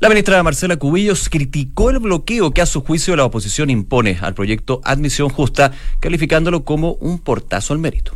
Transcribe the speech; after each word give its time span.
La 0.00 0.08
ministra 0.08 0.42
Marcela 0.42 0.78
Cubillos 0.78 1.28
criticó 1.28 1.90
el 1.90 1.98
bloqueo 1.98 2.52
que 2.52 2.62
a 2.62 2.66
su 2.66 2.80
juicio 2.80 3.14
la 3.16 3.26
oposición 3.26 3.68
impone 3.68 4.16
al 4.22 4.32
proyecto 4.32 4.80
Admisión 4.82 5.28
Justa, 5.28 5.72
calificándolo 6.00 6.64
como 6.64 6.94
un 6.94 7.18
portazo 7.18 7.74
al 7.74 7.80
mérito. 7.80 8.12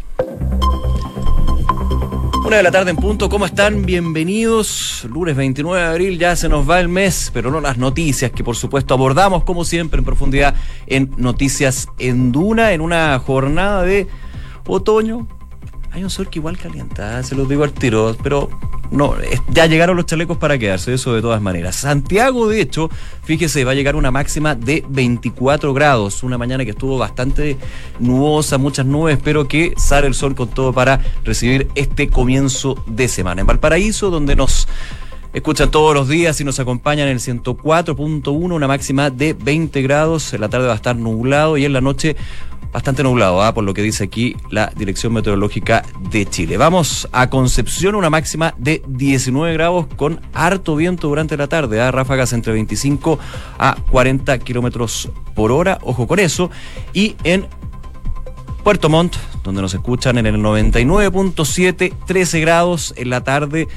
Una 2.42 2.56
de 2.56 2.62
la 2.62 2.70
tarde 2.70 2.90
en 2.90 2.96
punto, 2.96 3.28
¿cómo 3.28 3.44
están? 3.44 3.84
Bienvenidos. 3.84 5.06
Lunes 5.12 5.36
29 5.36 5.78
de 5.78 5.86
abril, 5.86 6.18
ya 6.18 6.36
se 6.36 6.48
nos 6.48 6.68
va 6.68 6.80
el 6.80 6.88
mes, 6.88 7.30
pero 7.34 7.50
no 7.50 7.60
las 7.60 7.76
noticias 7.76 8.30
que 8.30 8.42
por 8.42 8.56
supuesto 8.56 8.94
abordamos 8.94 9.44
como 9.44 9.66
siempre 9.66 9.98
en 9.98 10.06
profundidad 10.06 10.54
en 10.86 11.10
Noticias 11.18 11.88
en 11.98 12.32
Duna, 12.32 12.72
en 12.72 12.80
una 12.80 13.18
jornada 13.18 13.82
de 13.82 14.08
otoño. 14.66 15.28
Hay 15.94 16.02
un 16.02 16.10
que 16.10 16.40
igual 16.40 16.58
calienta, 16.58 17.22
se 17.22 17.36
los 17.36 17.48
digo 17.48 17.62
al 17.62 17.72
tiro, 17.72 18.16
pero 18.20 18.50
no, 18.90 19.14
ya 19.50 19.66
llegaron 19.66 19.96
los 19.96 20.06
chalecos 20.06 20.36
para 20.38 20.58
quedarse, 20.58 20.92
eso 20.92 21.14
de 21.14 21.22
todas 21.22 21.40
maneras. 21.40 21.76
Santiago, 21.76 22.48
de 22.48 22.60
hecho, 22.60 22.90
fíjese, 23.22 23.64
va 23.64 23.70
a 23.70 23.74
llegar 23.76 23.94
una 23.94 24.10
máxima 24.10 24.56
de 24.56 24.84
24 24.88 25.72
grados. 25.72 26.24
Una 26.24 26.36
mañana 26.36 26.64
que 26.64 26.72
estuvo 26.72 26.98
bastante 26.98 27.58
nubosa, 28.00 28.58
muchas 28.58 28.86
nubes, 28.86 29.20
pero 29.22 29.46
que 29.46 29.72
sale 29.76 30.08
el 30.08 30.14
sol 30.14 30.34
con 30.34 30.48
todo 30.48 30.72
para 30.72 30.98
recibir 31.22 31.68
este 31.76 32.08
comienzo 32.08 32.74
de 32.88 33.06
semana. 33.06 33.42
En 33.42 33.46
Valparaíso, 33.46 34.10
donde 34.10 34.34
nos 34.34 34.66
escuchan 35.34 35.70
todos 35.70 35.94
los 35.94 36.08
días 36.08 36.40
y 36.40 36.44
nos 36.44 36.60
acompañan 36.60 37.08
en 37.08 37.14
el 37.14 37.20
104.1, 37.20 38.54
una 38.54 38.68
máxima 38.68 39.10
de 39.10 39.34
20 39.34 39.82
grados. 39.82 40.32
En 40.32 40.40
la 40.40 40.48
tarde 40.48 40.68
va 40.68 40.72
a 40.72 40.76
estar 40.76 40.96
nublado 40.96 41.58
y 41.58 41.64
en 41.64 41.72
la 41.72 41.80
noche 41.80 42.16
bastante 42.72 43.02
nublado, 43.02 43.42
¿ah? 43.42 43.52
por 43.52 43.62
lo 43.62 43.74
que 43.74 43.82
dice 43.82 44.04
aquí 44.04 44.36
la 44.50 44.72
Dirección 44.76 45.12
Meteorológica 45.12 45.84
de 46.10 46.26
Chile. 46.26 46.56
Vamos 46.56 47.08
a 47.12 47.30
Concepción, 47.30 47.94
una 47.94 48.10
máxima 48.10 48.54
de 48.58 48.82
19 48.88 49.52
grados 49.54 49.86
con 49.96 50.20
harto 50.32 50.74
viento 50.74 51.08
durante 51.08 51.36
la 51.36 51.48
tarde, 51.48 51.80
¿ah? 51.80 51.90
ráfagas 51.90 52.32
entre 52.32 52.52
25 52.52 53.18
a 53.58 53.76
40 53.90 54.38
kilómetros 54.38 55.08
por 55.34 55.52
hora, 55.52 55.78
ojo 55.82 56.06
con 56.06 56.18
eso. 56.18 56.50
Y 56.92 57.14
en 57.22 57.46
Puerto 58.64 58.88
Montt, 58.88 59.14
donde 59.44 59.62
nos 59.62 59.74
escuchan 59.74 60.18
en 60.18 60.26
el 60.26 60.36
99.7, 60.36 61.92
13 62.06 62.40
grados 62.40 62.94
en 62.96 63.10
la 63.10 63.22
tarde 63.22 63.68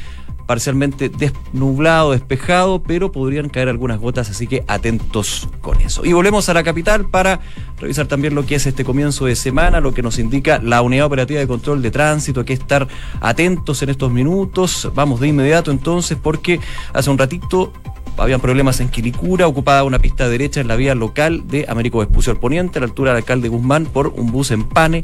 parcialmente 0.47 1.09
desnublado, 1.09 2.11
despejado, 2.11 2.81
pero 2.81 3.11
podrían 3.11 3.49
caer 3.49 3.69
algunas 3.69 3.99
gotas, 3.99 4.29
así 4.29 4.47
que 4.47 4.63
atentos 4.67 5.47
con 5.61 5.79
eso. 5.81 6.03
Y 6.05 6.13
volvemos 6.13 6.49
a 6.49 6.53
la 6.53 6.63
capital 6.63 7.09
para 7.09 7.41
revisar 7.79 8.07
también 8.07 8.33
lo 8.33 8.45
que 8.45 8.55
es 8.55 8.65
este 8.65 8.83
comienzo 8.83 9.25
de 9.25 9.35
semana, 9.35 9.81
lo 9.81 9.93
que 9.93 10.01
nos 10.01 10.17
indica 10.17 10.59
la 10.59 10.81
Unidad 10.81 11.05
Operativa 11.05 11.39
de 11.39 11.47
Control 11.47 11.81
de 11.81 11.91
Tránsito, 11.91 12.39
hay 12.39 12.45
que 12.45 12.53
estar 12.53 12.87
atentos 13.21 13.83
en 13.83 13.89
estos 13.89 14.11
minutos. 14.11 14.89
Vamos 14.95 15.19
de 15.19 15.27
inmediato 15.27 15.69
entonces 15.69 16.17
porque 16.21 16.59
hace 16.93 17.09
un 17.09 17.17
ratito 17.17 17.73
habían 18.17 18.41
problemas 18.41 18.79
en 18.79 18.89
Quilicura, 18.89 19.47
ocupada 19.47 19.83
una 19.83 19.99
pista 19.99 20.27
derecha 20.27 20.59
en 20.59 20.67
la 20.67 20.75
vía 20.75 20.95
local 20.95 21.47
de 21.47 21.65
Américo 21.67 21.99
Vespucio 21.99 22.31
al 22.31 22.39
Poniente, 22.39 22.79
a 22.79 22.81
la 22.81 22.87
altura 22.87 23.11
del 23.11 23.17
alcalde 23.17 23.49
Guzmán, 23.49 23.85
por 23.85 24.07
un 24.07 24.31
bus 24.31 24.51
en 24.51 24.63
Pane. 24.63 25.03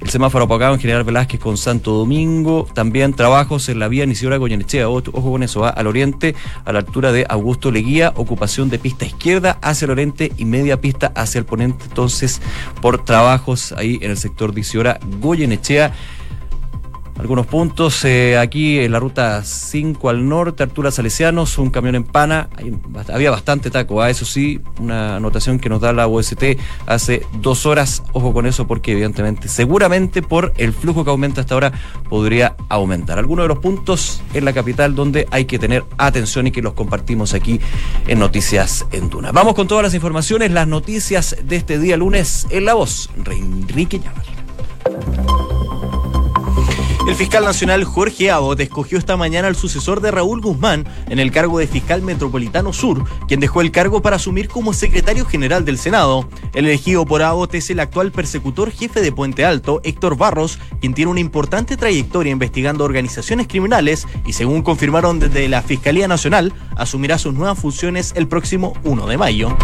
El 0.00 0.10
semáforo 0.10 0.44
apagado 0.44 0.74
en 0.74 0.80
General 0.80 1.04
Velázquez 1.04 1.40
con 1.40 1.56
Santo 1.56 1.92
Domingo. 1.92 2.66
También 2.74 3.14
trabajos 3.14 3.68
en 3.68 3.78
la 3.78 3.88
vía 3.88 4.06
Nisidora 4.06 4.36
Goyenechea, 4.36 4.88
ojo 4.88 5.30
con 5.30 5.42
eso, 5.42 5.60
va 5.60 5.70
al 5.70 5.86
oriente, 5.86 6.34
a 6.64 6.72
la 6.72 6.80
altura 6.80 7.12
de 7.12 7.26
Augusto 7.28 7.70
Leguía, 7.70 8.12
ocupación 8.16 8.70
de 8.70 8.78
pista 8.78 9.04
izquierda 9.04 9.58
hacia 9.62 9.86
el 9.86 9.92
oriente 9.92 10.32
y 10.36 10.44
media 10.44 10.80
pista 10.80 11.12
hacia 11.14 11.38
el 11.38 11.44
poniente. 11.44 11.84
Entonces, 11.84 12.40
por 12.80 13.04
trabajos 13.04 13.72
ahí 13.72 13.98
en 14.02 14.10
el 14.10 14.16
sector 14.16 14.52
de 14.52 14.60
Isidora 14.60 14.98
Goyenechea 15.20 15.92
algunos 17.18 17.46
puntos. 17.46 18.04
Eh, 18.04 18.38
aquí 18.38 18.78
en 18.80 18.92
la 18.92 19.00
ruta 19.00 19.42
5 19.44 20.08
al 20.08 20.28
norte, 20.28 20.62
Artura 20.62 20.90
Salesianos, 20.90 21.58
un 21.58 21.70
camión 21.70 21.94
en 21.94 22.04
pana. 22.04 22.48
había 23.12 23.30
bastante 23.30 23.70
taco, 23.70 24.02
¿ah? 24.02 24.10
eso 24.10 24.24
sí, 24.24 24.60
una 24.80 25.16
anotación 25.16 25.58
que 25.58 25.68
nos 25.68 25.80
da 25.80 25.92
la 25.92 26.06
OST 26.06 26.58
hace 26.86 27.26
dos 27.40 27.66
horas. 27.66 28.02
Ojo 28.12 28.32
con 28.32 28.46
eso, 28.46 28.66
porque 28.66 28.92
evidentemente, 28.92 29.48
seguramente 29.48 30.22
por 30.22 30.52
el 30.56 30.72
flujo 30.72 31.04
que 31.04 31.10
aumenta 31.10 31.40
hasta 31.40 31.54
ahora, 31.54 31.72
podría 32.08 32.56
aumentar. 32.68 33.18
Algunos 33.18 33.44
de 33.44 33.48
los 33.48 33.58
puntos 33.58 34.22
en 34.34 34.44
la 34.44 34.52
capital 34.52 34.94
donde 34.94 35.26
hay 35.30 35.44
que 35.44 35.58
tener 35.58 35.84
atención 35.98 36.46
y 36.46 36.50
que 36.50 36.62
los 36.62 36.72
compartimos 36.74 37.34
aquí 37.34 37.60
en 38.06 38.18
Noticias 38.18 38.86
en 38.92 39.10
Duna. 39.10 39.32
Vamos 39.32 39.54
con 39.54 39.68
todas 39.68 39.84
las 39.84 39.94
informaciones, 39.94 40.50
las 40.50 40.66
noticias 40.66 41.36
de 41.44 41.56
este 41.56 41.78
día 41.78 41.96
lunes 41.96 42.46
en 42.50 42.64
la 42.64 42.74
voz, 42.74 43.10
Enrique 43.26 43.98
Llamar. 43.98 45.51
El 47.04 47.16
fiscal 47.16 47.44
nacional 47.44 47.82
Jorge 47.82 48.30
Abbott 48.30 48.60
escogió 48.60 48.96
esta 48.96 49.16
mañana 49.16 49.48
al 49.48 49.56
sucesor 49.56 50.00
de 50.00 50.12
Raúl 50.12 50.40
Guzmán 50.40 50.86
en 51.08 51.18
el 51.18 51.32
cargo 51.32 51.58
de 51.58 51.66
fiscal 51.66 52.00
metropolitano 52.00 52.72
sur, 52.72 53.04
quien 53.26 53.40
dejó 53.40 53.60
el 53.60 53.72
cargo 53.72 54.00
para 54.02 54.16
asumir 54.16 54.48
como 54.48 54.72
secretario 54.72 55.26
general 55.26 55.64
del 55.64 55.78
Senado. 55.78 56.28
El 56.54 56.66
elegido 56.66 57.04
por 57.04 57.22
Abbott 57.22 57.56
es 57.56 57.70
el 57.70 57.80
actual 57.80 58.12
persecutor 58.12 58.70
jefe 58.70 59.00
de 59.00 59.10
Puente 59.10 59.44
Alto, 59.44 59.80
Héctor 59.82 60.16
Barros, 60.16 60.60
quien 60.80 60.94
tiene 60.94 61.10
una 61.10 61.20
importante 61.20 61.76
trayectoria 61.76 62.30
investigando 62.30 62.84
organizaciones 62.84 63.48
criminales 63.48 64.06
y 64.24 64.34
según 64.34 64.62
confirmaron 64.62 65.18
desde 65.18 65.48
la 65.48 65.62
Fiscalía 65.62 66.06
Nacional, 66.06 66.52
asumirá 66.76 67.18
sus 67.18 67.34
nuevas 67.34 67.58
funciones 67.58 68.12
el 68.14 68.28
próximo 68.28 68.74
1 68.84 69.08
de 69.08 69.18
mayo. 69.18 69.56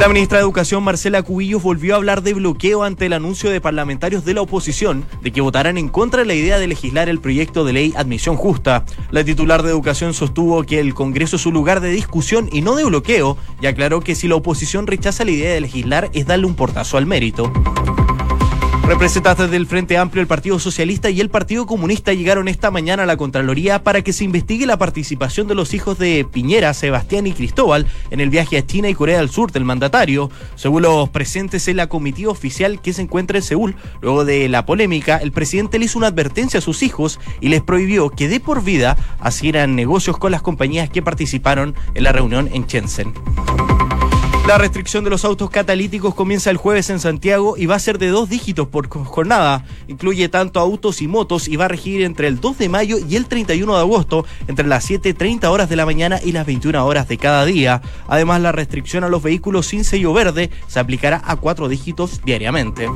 La 0.00 0.08
ministra 0.08 0.38
de 0.38 0.44
Educación, 0.44 0.82
Marcela 0.82 1.22
Cubillos, 1.22 1.62
volvió 1.62 1.92
a 1.92 1.98
hablar 1.98 2.22
de 2.22 2.32
bloqueo 2.32 2.84
ante 2.84 3.04
el 3.04 3.12
anuncio 3.12 3.50
de 3.50 3.60
parlamentarios 3.60 4.24
de 4.24 4.32
la 4.32 4.40
oposición 4.40 5.04
de 5.20 5.30
que 5.30 5.42
votarán 5.42 5.76
en 5.76 5.90
contra 5.90 6.20
de 6.20 6.24
la 6.24 6.32
idea 6.32 6.58
de 6.58 6.66
legislar 6.66 7.10
el 7.10 7.20
proyecto 7.20 7.66
de 7.66 7.74
ley 7.74 7.92
Admisión 7.94 8.36
Justa. 8.36 8.86
La 9.10 9.24
titular 9.24 9.62
de 9.62 9.68
Educación 9.68 10.14
sostuvo 10.14 10.62
que 10.62 10.80
el 10.80 10.94
Congreso 10.94 11.36
es 11.36 11.44
un 11.44 11.52
lugar 11.52 11.82
de 11.82 11.90
discusión 11.90 12.48
y 12.50 12.62
no 12.62 12.76
de 12.76 12.84
bloqueo 12.84 13.36
y 13.60 13.66
aclaró 13.66 14.00
que 14.00 14.14
si 14.14 14.26
la 14.26 14.36
oposición 14.36 14.86
rechaza 14.86 15.26
la 15.26 15.32
idea 15.32 15.52
de 15.52 15.60
legislar 15.60 16.08
es 16.14 16.24
darle 16.24 16.46
un 16.46 16.54
portazo 16.54 16.96
al 16.96 17.04
mérito. 17.04 17.52
Representantes 18.90 19.52
del 19.52 19.68
Frente 19.68 19.96
Amplio, 19.96 20.20
el 20.20 20.26
Partido 20.26 20.58
Socialista 20.58 21.10
y 21.10 21.20
el 21.20 21.30
Partido 21.30 21.64
Comunista 21.64 22.12
llegaron 22.12 22.48
esta 22.48 22.72
mañana 22.72 23.04
a 23.04 23.06
la 23.06 23.16
Contraloría 23.16 23.84
para 23.84 24.02
que 24.02 24.12
se 24.12 24.24
investigue 24.24 24.66
la 24.66 24.78
participación 24.78 25.46
de 25.46 25.54
los 25.54 25.74
hijos 25.74 25.96
de 25.96 26.26
Piñera, 26.28 26.74
Sebastián 26.74 27.24
y 27.28 27.32
Cristóbal 27.32 27.86
en 28.10 28.18
el 28.18 28.30
viaje 28.30 28.58
a 28.58 28.66
China 28.66 28.88
y 28.88 28.94
Corea 28.94 29.18
del 29.18 29.30
Sur 29.30 29.52
del 29.52 29.64
mandatario. 29.64 30.28
Según 30.56 30.82
los 30.82 31.08
presentes 31.08 31.68
en 31.68 31.76
la 31.76 31.86
comitiva 31.86 32.32
oficial 32.32 32.82
que 32.82 32.92
se 32.92 33.02
encuentra 33.02 33.38
en 33.38 33.44
Seúl, 33.44 33.76
luego 34.02 34.24
de 34.24 34.48
la 34.48 34.66
polémica, 34.66 35.18
el 35.18 35.30
presidente 35.30 35.78
le 35.78 35.84
hizo 35.84 35.96
una 35.96 36.08
advertencia 36.08 36.58
a 36.58 36.60
sus 36.60 36.82
hijos 36.82 37.20
y 37.40 37.48
les 37.48 37.62
prohibió 37.62 38.10
que 38.10 38.26
de 38.26 38.40
por 38.40 38.64
vida 38.64 38.96
hicieran 39.24 39.76
negocios 39.76 40.18
con 40.18 40.32
las 40.32 40.42
compañías 40.42 40.90
que 40.90 41.00
participaron 41.00 41.76
en 41.94 42.02
la 42.02 42.10
reunión 42.10 42.50
en 42.52 42.66
Shenzhen. 42.66 43.14
La 44.50 44.58
restricción 44.58 45.04
de 45.04 45.10
los 45.10 45.24
autos 45.24 45.48
catalíticos 45.48 46.12
comienza 46.12 46.50
el 46.50 46.56
jueves 46.56 46.90
en 46.90 46.98
Santiago 46.98 47.56
y 47.56 47.66
va 47.66 47.76
a 47.76 47.78
ser 47.78 47.98
de 47.98 48.08
dos 48.08 48.28
dígitos 48.28 48.66
por 48.66 48.88
jornada. 48.88 49.64
Incluye 49.86 50.28
tanto 50.28 50.58
autos 50.58 51.02
y 51.02 51.06
motos 51.06 51.46
y 51.46 51.54
va 51.54 51.66
a 51.66 51.68
regir 51.68 52.02
entre 52.02 52.26
el 52.26 52.40
2 52.40 52.58
de 52.58 52.68
mayo 52.68 52.96
y 52.98 53.14
el 53.14 53.26
31 53.26 53.72
de 53.72 53.78
agosto, 53.78 54.26
entre 54.48 54.66
las 54.66 54.90
7.30 54.90 55.44
horas 55.44 55.68
de 55.68 55.76
la 55.76 55.86
mañana 55.86 56.18
y 56.20 56.32
las 56.32 56.46
21 56.46 56.84
horas 56.84 57.06
de 57.06 57.16
cada 57.16 57.44
día. 57.44 57.80
Además, 58.08 58.40
la 58.40 58.50
restricción 58.50 59.04
a 59.04 59.08
los 59.08 59.22
vehículos 59.22 59.66
sin 59.66 59.84
sello 59.84 60.12
verde 60.12 60.50
se 60.66 60.80
aplicará 60.80 61.22
a 61.24 61.36
cuatro 61.36 61.68
dígitos 61.68 62.20
diariamente. 62.24 62.88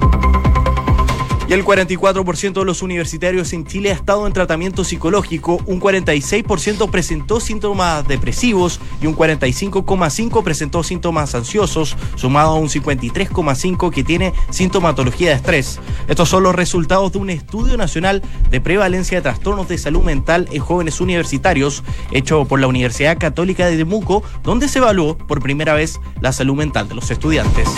Y 1.46 1.52
el 1.52 1.62
44% 1.62 2.52
de 2.54 2.64
los 2.64 2.80
universitarios 2.80 3.52
en 3.52 3.66
Chile 3.66 3.90
ha 3.90 3.94
estado 3.94 4.26
en 4.26 4.32
tratamiento 4.32 4.82
psicológico, 4.82 5.60
un 5.66 5.78
46% 5.78 6.90
presentó 6.90 7.38
síntomas 7.38 8.08
depresivos 8.08 8.80
y 9.02 9.06
un 9.06 9.14
45,5% 9.14 10.42
presentó 10.42 10.82
síntomas 10.82 11.34
ansiosos, 11.34 11.96
sumado 12.16 12.52
a 12.52 12.54
un 12.54 12.68
53,5% 12.68 13.90
que 13.90 14.02
tiene 14.02 14.32
sintomatología 14.48 15.30
de 15.30 15.36
estrés. 15.36 15.80
Estos 16.08 16.30
son 16.30 16.44
los 16.44 16.54
resultados 16.54 17.12
de 17.12 17.18
un 17.18 17.28
estudio 17.28 17.76
nacional 17.76 18.22
de 18.50 18.60
prevalencia 18.62 19.18
de 19.18 19.22
trastornos 19.22 19.68
de 19.68 19.76
salud 19.76 20.02
mental 20.02 20.48
en 20.50 20.60
jóvenes 20.60 21.02
universitarios, 21.02 21.84
hecho 22.10 22.46
por 22.46 22.58
la 22.58 22.68
Universidad 22.68 23.18
Católica 23.18 23.66
de 23.66 23.76
Temuco, 23.76 24.22
donde 24.42 24.66
se 24.66 24.78
evaluó 24.78 25.18
por 25.18 25.42
primera 25.42 25.74
vez 25.74 26.00
la 26.22 26.32
salud 26.32 26.54
mental 26.54 26.88
de 26.88 26.94
los 26.94 27.10
estudiantes. 27.10 27.68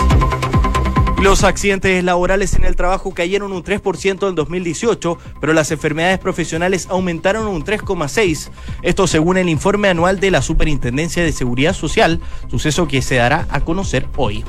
Los 1.21 1.43
accidentes 1.43 2.03
laborales 2.03 2.53
en 2.53 2.63
el 2.63 2.75
trabajo 2.75 3.11
cayeron 3.11 3.51
un 3.51 3.63
3% 3.63 4.29
en 4.29 4.35
2018, 4.35 5.17
pero 5.41 5.51
las 5.51 5.71
enfermedades 5.71 6.19
profesionales 6.19 6.87
aumentaron 6.91 7.47
un 7.47 7.65
3,6%. 7.65 8.51
Esto 8.83 9.07
según 9.07 9.37
el 9.37 9.49
informe 9.49 9.89
anual 9.89 10.19
de 10.19 10.29
la 10.29 10.43
Superintendencia 10.43 11.23
de 11.23 11.31
Seguridad 11.31 11.73
Social, 11.73 12.21
suceso 12.49 12.87
que 12.87 13.01
se 13.01 13.15
dará 13.15 13.47
a 13.49 13.61
conocer 13.61 14.07
hoy. 14.15 14.45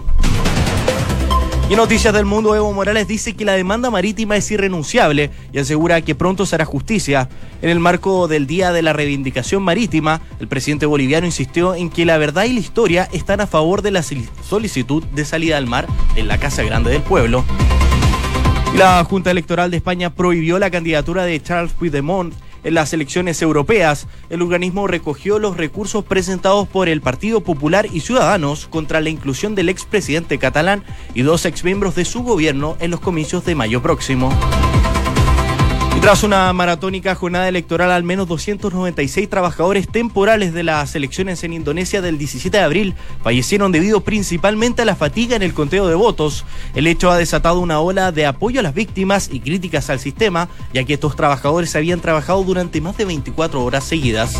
Y 1.69 1.73
en 1.73 1.77
Noticias 1.77 2.15
del 2.15 2.25
Mundo, 2.25 2.55
Evo 2.55 2.73
Morales 2.73 3.07
dice 3.07 3.35
que 3.35 3.45
la 3.45 3.53
demanda 3.53 3.91
marítima 3.91 4.37
es 4.37 4.51
irrenunciable 4.51 5.31
y 5.53 5.59
asegura 5.59 6.01
que 6.01 6.15
pronto 6.15 6.47
será 6.47 6.65
justicia. 6.65 7.29
En 7.61 7.69
el 7.69 7.79
marco 7.79 8.27
del 8.27 8.47
Día 8.47 8.73
de 8.73 8.81
la 8.81 8.95
Reivindicación 8.95 9.63
Marítima, 9.63 10.23
el 10.41 10.49
presidente 10.49 10.87
boliviano 10.87 11.27
insistió 11.27 11.75
en 11.75 11.91
que 11.91 12.07
la 12.07 12.17
verdad 12.17 12.45
y 12.45 12.55
la 12.55 12.61
historia 12.61 13.09
están 13.13 13.43
a 13.43 13.47
favor 13.47 13.83
de 13.83 13.91
la 13.91 14.03
solicitud 14.03 15.05
de 15.05 15.27
salida 15.27 15.59
al 15.59 15.67
mar 15.67 15.87
en 16.17 16.27
la 16.27 16.39
Casa 16.39 16.63
Grande 16.63 16.91
del 16.91 17.03
Pueblo. 17.03 17.45
La 18.75 19.05
Junta 19.05 19.31
Electoral 19.31 19.71
de 19.71 19.77
España 19.77 20.09
prohibió 20.09 20.59
la 20.59 20.71
candidatura 20.71 21.25
de 21.25 21.43
Charles 21.43 21.75
Puigdemont 21.75 22.33
en 22.65 22.75
las 22.75 22.93
elecciones 22.93 23.41
europeas. 23.43 24.07
El 24.31 24.43
organismo 24.43 24.87
recogió 24.87 25.39
los 25.39 25.57
recursos 25.57 26.05
presentados 26.05 26.69
por 26.69 26.89
el 26.89 27.01
Partido 27.01 27.41
Popular 27.41 27.87
y 27.93 28.01
Ciudadanos 28.01 28.67
contra 28.69 29.01
la 29.01 29.11
inclusión 29.11 29.55
del 29.55 29.69
expresidente 29.69 30.39
catalán 30.39 30.85
y 31.15 31.23
dos 31.23 31.47
exmiembros 31.47 31.95
de 31.95 32.05
su 32.05 32.23
gobierno 32.23 32.77
en 32.81 32.91
los 32.91 33.01
comicios 33.01 33.45
de 33.45 33.55
mayo 33.55 33.83
próximo. 33.83 34.31
Tras 36.01 36.23
una 36.23 36.53
maratónica 36.53 37.15
jornada 37.15 37.49
electoral, 37.49 37.91
al 37.91 38.05
menos 38.05 38.29
296 38.29 39.29
trabajadores 39.29 39.89
temporales 39.89 40.55
de 40.55 40.63
las 40.63 40.95
elecciones 40.95 41.43
en 41.45 41.53
Indonesia 41.53 42.01
del 42.01 42.19
17 42.19 42.57
de 42.57 42.63
abril 42.63 42.95
fallecieron 43.23 43.73
debido 43.73 44.01
principalmente 44.01 44.83
a 44.83 44.85
la 44.85 44.97
fatiga 44.97 45.37
en 45.37 45.43
el 45.43 45.53
conteo 45.53 45.87
de 45.89 45.97
votos. 45.97 46.47
El 46.75 46.87
hecho 46.87 47.11
ha 47.11 47.19
desatado 47.19 47.59
una 47.59 47.81
ola 47.81 48.13
de 48.13 48.27
apoyo 48.27 48.61
a 48.61 48.63
las 48.63 48.75
víctimas 48.75 49.29
y 49.31 49.41
críticas 49.41 49.91
al 49.91 49.99
sistema, 49.99 50.49
ya 50.73 50.85
que 50.85 50.95
estos 50.95 51.17
trabajadores 51.17 51.75
habían 51.77 52.01
trabajado 52.01 52.43
durante 52.45 52.81
más 52.81 52.97
de 52.97 53.05
24 53.05 53.63
horas 53.63 53.85
seguidas. 53.85 54.35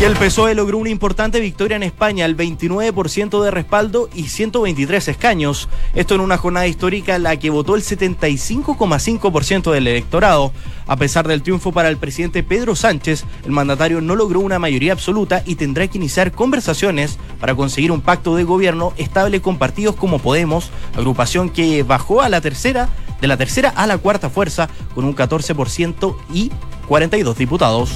Y 0.00 0.04
el 0.04 0.14
PSOE 0.14 0.54
logró 0.54 0.78
una 0.78 0.90
importante 0.90 1.40
victoria 1.40 1.76
en 1.76 1.82
España, 1.82 2.24
el 2.24 2.36
29% 2.36 3.42
de 3.42 3.50
respaldo 3.50 4.08
y 4.14 4.28
123 4.28 5.08
escaños. 5.08 5.68
Esto 5.92 6.14
en 6.14 6.20
una 6.20 6.38
jornada 6.38 6.68
histórica 6.68 7.16
en 7.16 7.24
la 7.24 7.36
que 7.36 7.50
votó 7.50 7.74
el 7.74 7.82
75,5% 7.82 9.72
del 9.72 9.88
electorado. 9.88 10.52
A 10.86 10.96
pesar 10.96 11.26
del 11.26 11.42
triunfo 11.42 11.72
para 11.72 11.88
el 11.88 11.96
presidente 11.96 12.44
Pedro 12.44 12.76
Sánchez, 12.76 13.24
el 13.44 13.50
mandatario 13.50 14.00
no 14.00 14.14
logró 14.14 14.38
una 14.38 14.60
mayoría 14.60 14.92
absoluta 14.92 15.42
y 15.44 15.56
tendrá 15.56 15.88
que 15.88 15.98
iniciar 15.98 16.30
conversaciones 16.30 17.18
para 17.40 17.56
conseguir 17.56 17.90
un 17.90 18.00
pacto 18.00 18.36
de 18.36 18.44
gobierno 18.44 18.92
estable 18.98 19.42
con 19.42 19.58
partidos 19.58 19.96
como 19.96 20.20
Podemos, 20.20 20.70
agrupación 20.96 21.50
que 21.50 21.82
bajó 21.82 22.22
a 22.22 22.28
la 22.28 22.40
tercera, 22.40 22.88
de 23.20 23.26
la 23.26 23.36
tercera 23.36 23.70
a 23.70 23.88
la 23.88 23.98
cuarta 23.98 24.30
fuerza 24.30 24.68
con 24.94 25.04
un 25.04 25.16
14% 25.16 26.14
y 26.32 26.52
42 26.86 27.36
diputados. 27.36 27.90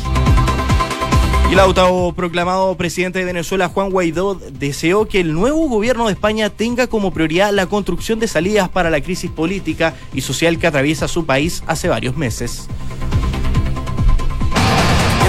El 1.53 1.59
autoproclamado 1.59 2.75
presidente 2.79 3.19
de 3.19 3.27
Venezuela, 3.27 3.69
Juan 3.69 3.91
Guaidó, 3.91 4.37
deseó 4.37 5.07
que 5.07 5.21
el 5.21 5.35
nuevo 5.35 5.69
gobierno 5.69 6.07
de 6.07 6.15
España 6.15 6.49
tenga 6.49 6.87
como 6.87 7.13
prioridad 7.13 7.53
la 7.53 7.67
construcción 7.67 8.19
de 8.19 8.27
salidas 8.27 8.71
para 8.71 8.89
la 8.89 9.03
crisis 9.03 9.31
política 9.31 9.95
y 10.15 10.23
social 10.23 10.59
que 10.59 10.67
atraviesa 10.67 11.09
su 11.09 11.27
país 11.27 11.63
hace 11.67 11.89
varios 11.89 12.17
meses 12.17 12.69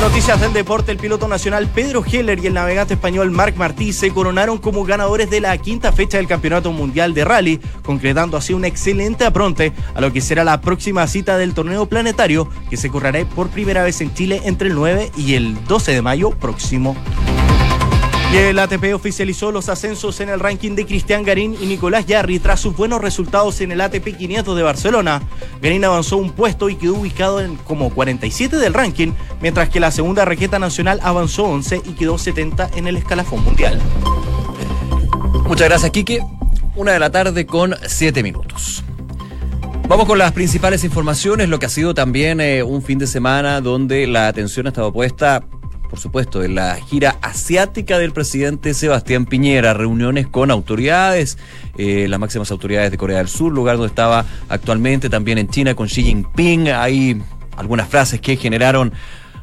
noticias 0.03 0.41
del 0.41 0.51
deporte, 0.51 0.91
el 0.91 0.97
piloto 0.97 1.29
nacional 1.29 1.69
Pedro 1.73 2.03
Heller 2.03 2.37
y 2.39 2.47
el 2.47 2.53
navegante 2.53 2.95
español 2.95 3.31
Marc 3.31 3.55
Martí 3.55 3.93
se 3.93 4.11
coronaron 4.11 4.57
como 4.57 4.83
ganadores 4.83 5.29
de 5.29 5.39
la 5.39 5.57
quinta 5.57 5.93
fecha 5.93 6.17
del 6.17 6.27
Campeonato 6.27 6.73
Mundial 6.73 7.13
de 7.13 7.23
Rally, 7.23 7.61
concretando 7.83 8.35
así 8.35 8.53
un 8.53 8.65
excelente 8.65 9.23
apronte 9.23 9.71
a 9.95 10.01
lo 10.01 10.11
que 10.11 10.19
será 10.19 10.43
la 10.43 10.59
próxima 10.59 11.07
cita 11.07 11.37
del 11.37 11.53
torneo 11.53 11.85
planetario 11.85 12.49
que 12.69 12.75
se 12.75 12.89
correrá 12.89 13.23
por 13.23 13.47
primera 13.47 13.81
vez 13.81 14.01
en 14.01 14.13
Chile 14.13 14.41
entre 14.43 14.67
el 14.67 14.75
9 14.75 15.13
y 15.15 15.35
el 15.35 15.63
12 15.67 15.93
de 15.93 16.01
mayo 16.01 16.31
próximo. 16.31 16.97
El 18.33 18.57
ATP 18.57 18.95
oficializó 18.95 19.51
los 19.51 19.69
ascensos 19.69 20.19
en 20.19 20.27
el 20.29 20.39
ranking 20.39 20.71
de 20.71 20.87
Cristian 20.87 21.23
Garín 21.23 21.55
y 21.61 21.67
Nicolás 21.67 22.07
Yarri 22.07 22.39
tras 22.39 22.59
sus 22.59 22.75
buenos 22.75 22.99
resultados 22.99 23.61
en 23.61 23.71
el 23.71 23.79
ATP 23.79 24.17
500 24.17 24.57
de 24.57 24.63
Barcelona. 24.63 25.21
Garín 25.61 25.85
avanzó 25.85 26.17
un 26.17 26.31
puesto 26.31 26.67
y 26.67 26.75
quedó 26.75 26.95
ubicado 26.95 27.41
en 27.41 27.57
como 27.57 27.91
47 27.91 28.57
del 28.57 28.73
ranking, 28.73 29.11
mientras 29.39 29.69
que 29.69 29.79
la 29.79 29.91
segunda 29.91 30.25
raqueta 30.25 30.57
nacional 30.57 30.99
avanzó 31.03 31.43
11 31.43 31.83
y 31.85 31.91
quedó 31.91 32.17
70 32.17 32.71
en 32.75 32.87
el 32.87 32.97
escalafón 32.97 33.43
mundial. 33.43 33.79
Muchas 35.45 35.69
gracias, 35.69 35.91
Quique. 35.91 36.19
Una 36.75 36.93
de 36.93 36.99
la 36.99 37.11
tarde 37.11 37.45
con 37.45 37.75
7 37.85 38.23
minutos. 38.23 38.83
Vamos 39.87 40.07
con 40.07 40.17
las 40.17 40.31
principales 40.31 40.83
informaciones, 40.83 41.49
lo 41.49 41.59
que 41.59 41.67
ha 41.67 41.69
sido 41.69 41.93
también 41.93 42.41
eh, 42.41 42.63
un 42.63 42.81
fin 42.81 42.97
de 42.97 43.05
semana 43.05 43.61
donde 43.61 44.07
la 44.07 44.27
atención 44.27 44.65
ha 44.65 44.69
estado 44.69 44.91
puesta 44.91 45.43
por 45.93 45.99
supuesto, 45.99 46.43
en 46.43 46.55
la 46.55 46.73
gira 46.77 47.19
asiática 47.21 47.99
del 47.99 48.13
presidente 48.13 48.73
Sebastián 48.73 49.27
Piñera, 49.27 49.75
reuniones 49.75 50.25
con 50.25 50.49
autoridades, 50.49 51.37
eh, 51.77 52.07
las 52.09 52.19
máximas 52.19 52.49
autoridades 52.49 52.89
de 52.89 52.97
Corea 52.97 53.19
del 53.19 53.27
Sur, 53.27 53.53
lugar 53.53 53.77
donde 53.77 53.89
estaba 53.89 54.25
actualmente, 54.49 55.07
también 55.07 55.37
en 55.37 55.49
China 55.49 55.75
con 55.75 55.87
Xi 55.87 56.01
Jinping. 56.01 56.69
Hay 56.69 57.21
algunas 57.57 57.87
frases 57.89 58.19
que 58.19 58.37
generaron 58.37 58.91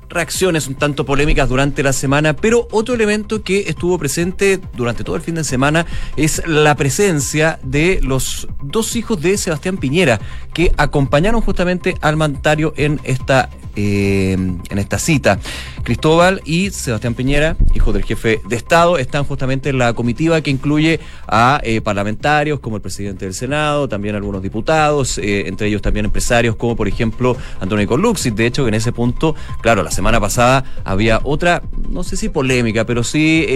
reacciones 0.08 0.66
un 0.66 0.74
tanto 0.74 1.06
polémicas 1.06 1.48
durante 1.48 1.84
la 1.84 1.92
semana, 1.92 2.34
pero 2.34 2.66
otro 2.72 2.96
elemento 2.96 3.44
que 3.44 3.68
estuvo 3.68 3.96
presente 3.96 4.58
durante 4.76 5.04
todo 5.04 5.14
el 5.14 5.22
fin 5.22 5.36
de 5.36 5.44
semana 5.44 5.86
es 6.16 6.42
la 6.48 6.74
presencia 6.74 7.60
de 7.62 8.00
los 8.02 8.48
dos 8.60 8.96
hijos 8.96 9.22
de 9.22 9.38
Sebastián 9.38 9.76
Piñera, 9.76 10.20
que 10.52 10.72
acompañaron 10.76 11.42
justamente 11.42 11.94
al 12.00 12.16
mandatario 12.16 12.74
en 12.76 13.00
esta 13.04 13.50
eh, 13.76 14.32
en 14.32 14.78
esta 14.78 14.98
cita. 14.98 15.38
Cristóbal 15.82 16.42
y 16.44 16.70
Sebastián 16.70 17.14
Piñera, 17.14 17.56
hijo 17.74 17.92
del 17.92 18.04
jefe 18.04 18.40
de 18.46 18.56
Estado, 18.56 18.98
están 18.98 19.24
justamente 19.24 19.70
en 19.70 19.78
la 19.78 19.92
comitiva 19.94 20.40
que 20.40 20.50
incluye 20.50 21.00
a 21.26 21.60
eh, 21.62 21.80
parlamentarios 21.80 22.60
como 22.60 22.76
el 22.76 22.82
presidente 22.82 23.24
del 23.24 23.34
Senado, 23.34 23.88
también 23.88 24.14
algunos 24.14 24.42
diputados, 24.42 25.18
eh, 25.18 25.48
entre 25.48 25.68
ellos 25.68 25.82
también 25.82 26.04
empresarios 26.04 26.56
como 26.56 26.76
por 26.76 26.88
ejemplo 26.88 27.36
Antonio 27.60 27.86
Corluxi. 27.86 28.30
De 28.30 28.46
hecho, 28.46 28.68
en 28.68 28.74
ese 28.74 28.92
punto, 28.92 29.34
claro, 29.62 29.82
la 29.82 29.90
semana 29.90 30.20
pasada 30.20 30.64
había 30.84 31.20
otra, 31.24 31.62
no 31.88 32.02
sé 32.02 32.16
si 32.16 32.28
polémica, 32.28 32.84
pero 32.84 33.02
sí 33.02 33.46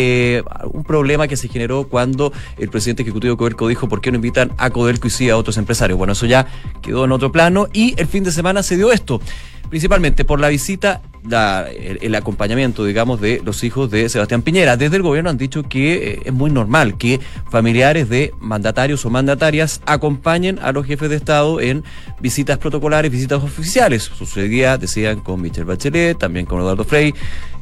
un 0.64 0.84
problema 0.84 1.28
que 1.28 1.36
se 1.36 1.48
generó 1.48 1.84
cuando 1.88 2.32
el 2.58 2.68
presidente 2.68 3.02
ejecutivo 3.02 3.36
Codelco 3.36 3.68
dijo 3.68 3.88
por 3.88 4.00
qué 4.00 4.10
no 4.10 4.16
invitan 4.16 4.52
a 4.58 4.70
Codelco 4.70 5.08
y 5.08 5.10
sí 5.10 5.30
a 5.30 5.36
otros 5.36 5.56
empresarios. 5.58 5.98
Bueno, 5.98 6.12
eso 6.12 6.26
ya 6.26 6.46
quedó 6.82 7.04
en 7.04 7.12
otro 7.12 7.32
plano 7.32 7.68
y 7.72 7.94
el 7.98 8.06
fin 8.06 8.24
de 8.24 8.32
semana 8.32 8.62
se 8.62 8.76
dio 8.76 8.92
esto 8.92 9.20
principalmente 9.68 10.24
por 10.24 10.40
la 10.40 10.48
visita, 10.48 11.02
el, 11.24 12.14
acompañamiento, 12.14 12.84
digamos, 12.84 13.20
de 13.20 13.40
los 13.44 13.64
hijos 13.64 13.90
de 13.90 14.08
Sebastián 14.08 14.42
Piñera. 14.42 14.76
Desde 14.76 14.96
el 14.96 15.02
gobierno 15.02 15.30
han 15.30 15.38
dicho 15.38 15.62
que 15.62 15.94
eh, 15.94 16.22
es 16.24 16.32
muy 16.32 16.50
normal 16.50 16.98
que 16.98 17.18
familiares 17.50 18.08
de 18.08 18.32
mandatarios 18.40 19.04
o 19.06 19.10
mandatarias 19.10 19.80
acompañen 19.86 20.58
a 20.60 20.72
los 20.72 20.86
jefes 20.86 21.08
de 21.08 21.16
Estado 21.16 21.60
en 21.60 21.82
visitas 22.20 22.58
protocolares, 22.58 23.10
visitas 23.10 23.42
oficiales. 23.42 24.02
Sucedía, 24.02 24.76
decían, 24.76 25.20
con 25.20 25.40
Michelle 25.40 25.64
Bachelet, 25.64 26.18
también 26.18 26.44
con 26.46 26.60
Eduardo 26.60 26.84
Frey, 26.84 27.14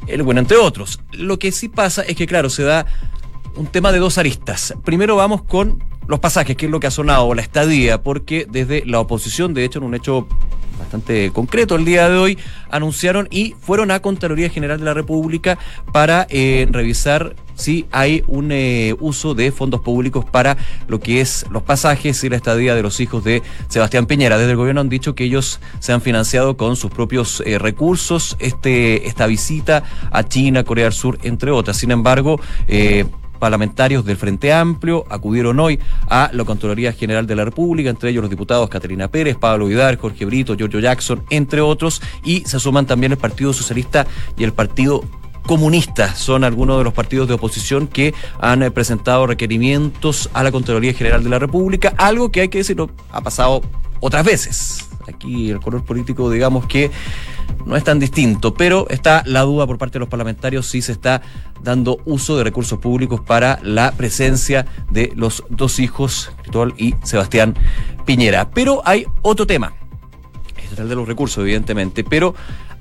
el 0.07 0.23
bueno, 0.23 0.41
entre 0.41 0.57
otros. 0.57 1.01
Lo 1.13 1.39
que 1.39 1.53
sí 1.53 1.69
pasa 1.69 2.03
es 2.03 2.17
que, 2.17 2.27
claro, 2.27 2.51
se 2.51 2.65
da 2.65 2.87
un 3.55 3.67
tema 3.67 3.93
de 3.93 3.99
dos 3.99 4.19
aristas. 4.19 4.75
Primero 4.85 5.17
vamos 5.17 5.43
con 5.43 5.85
los 6.09 6.19
pasajes, 6.19 6.57
que 6.57 6.67
es 6.67 6.73
lo 6.73 6.81
que 6.81 6.89
ha 6.89 6.91
sonado, 6.91 7.33
la 7.35 7.43
estadía, 7.43 8.03
porque 8.03 8.47
desde 8.51 8.85
la 8.87 8.99
oposición, 8.99 9.55
de 9.55 9.65
hecho, 9.65 9.79
en 9.79 9.85
un 9.85 9.95
hecho 9.95 10.27
bastante 10.79 11.31
concreto 11.33 11.77
el 11.77 11.85
día 11.85 12.09
de 12.09 12.17
hoy, 12.17 12.39
anunciaron 12.71 13.29
y 13.31 13.55
fueron 13.61 13.91
a 13.91 14.01
Contraloría 14.01 14.49
General 14.49 14.79
de 14.79 14.85
la 14.85 14.95
República 14.95 15.59
para 15.93 16.27
eh, 16.31 16.67
revisar 16.71 17.35
si 17.55 17.87
hay 17.93 18.25
un 18.27 18.51
eh, 18.51 18.95
uso 19.01 19.35
de 19.35 19.53
fondos 19.53 19.81
públicos 19.81 20.25
para 20.25 20.57
lo 20.89 21.01
que 21.01 21.21
es 21.21 21.45
los 21.51 21.63
pasajes 21.63 22.25
y 22.25 22.29
la 22.29 22.37
estadía 22.37 22.75
de 22.75 22.83
los 22.83 22.99
hijos 23.01 23.23
de 23.25 23.43
Sebastián 23.69 24.07
Piñera. 24.07 24.39
Desde 24.39 24.53
el 24.53 24.57
gobierno 24.57 24.81
han 24.81 24.89
dicho 24.89 25.15
que 25.15 25.25
ellos 25.25 25.61
se 25.79 25.93
han 25.93 26.01
financiado 26.01 26.57
con 26.57 26.77
sus 26.77 26.91
propios 26.91 27.43
eh, 27.47 27.59
recursos 27.59 28.37
este, 28.41 29.07
esta 29.07 29.27
visita 29.27 29.85
a 30.11 30.25
China, 30.25 30.65
Corea 30.65 30.85
del 30.85 30.93
Sur, 30.93 31.19
entre 31.23 31.51
otras. 31.51 31.77
Sin 31.77 31.91
embargo, 31.91 32.41
parlamentarios 33.43 34.05
del 34.05 34.17
Frente 34.17 34.53
Amplio 34.53 35.05
acudieron 35.11 35.59
hoy 35.59 35.81
a 36.09 36.31
la 36.33 36.45
Contraloría 36.45 36.93
General 36.93 37.27
de 37.27 37.35
la 37.35 37.45
República, 37.45 37.91
entre 37.91 38.11
ellos 38.11 38.23
los 38.23 38.31
diputados 38.31 38.69
Caterina 38.69 39.09
Pérez, 39.09 39.37
Pablo 39.37 39.67
Vidal, 39.67 39.97
Jorge 39.97 40.25
Brito, 40.25 40.55
Giorgio 40.55 40.79
Jackson, 40.79 41.25
entre 41.29 41.61
otros, 41.61 42.01
y 42.23 42.45
se 42.47 42.61
suman 42.61 42.87
también 42.87 43.11
el 43.11 43.19
Partido 43.19 43.53
Socialista 43.53 44.07
y 44.37 44.45
el 44.45 44.53
Partido 44.53 45.03
Comunista. 45.45 46.15
Son 46.15 46.45
algunos 46.45 46.79
de 46.79 46.85
los 46.85 46.93
partidos 46.93 47.27
de 47.27 47.35
oposición 47.35 47.89
que 47.89 48.15
han 48.39 48.63
eh, 48.63 48.71
presentado 48.71 49.27
requerimientos 49.27 50.31
a 50.35 50.45
la 50.45 50.53
Contraloría 50.53 50.95
General 50.95 51.25
de 51.25 51.31
la 51.31 51.41
República, 51.41 51.95
algo 51.99 52.31
que 52.31 52.43
hay 52.43 52.49
que 52.49 52.59
decirlo, 52.59 52.91
ha 53.11 53.23
pasado 53.23 53.61
otras 53.99 54.25
veces. 54.25 54.89
Aquí 55.09 55.51
el 55.51 55.61
color 55.61 55.85
político, 55.85 56.31
digamos 56.31 56.67
que 56.67 56.91
no 57.67 57.77
es 57.77 57.85
tan 57.85 57.99
distinto, 57.99 58.55
pero 58.55 58.89
está 58.89 59.23
la 59.27 59.43
duda 59.43 59.67
por 59.67 59.79
parte 59.79 59.95
de 59.95 60.01
los 60.01 60.09
parlamentarios 60.09 60.67
si 60.67 60.83
se 60.83 60.93
está 60.93 61.23
dando 61.63 61.99
uso 62.05 62.37
de 62.37 62.45
recursos 62.45 62.79
públicos 62.79 63.21
para 63.21 63.61
la 63.63 63.93
presencia 63.93 64.67
de 64.91 65.13
los 65.15 65.45
dos 65.49 65.79
hijos, 65.79 66.33
Cristóbal 66.43 66.75
y 66.77 66.95
Sebastián 67.03 67.55
Piñera. 68.05 68.51
Pero 68.51 68.83
hay 68.85 69.07
otro 69.23 69.47
tema. 69.47 69.75
Es 70.73 70.79
el 70.79 70.89
de 70.89 70.95
los 70.95 71.07
recursos, 71.07 71.43
evidentemente, 71.43 72.03
pero 72.05 72.35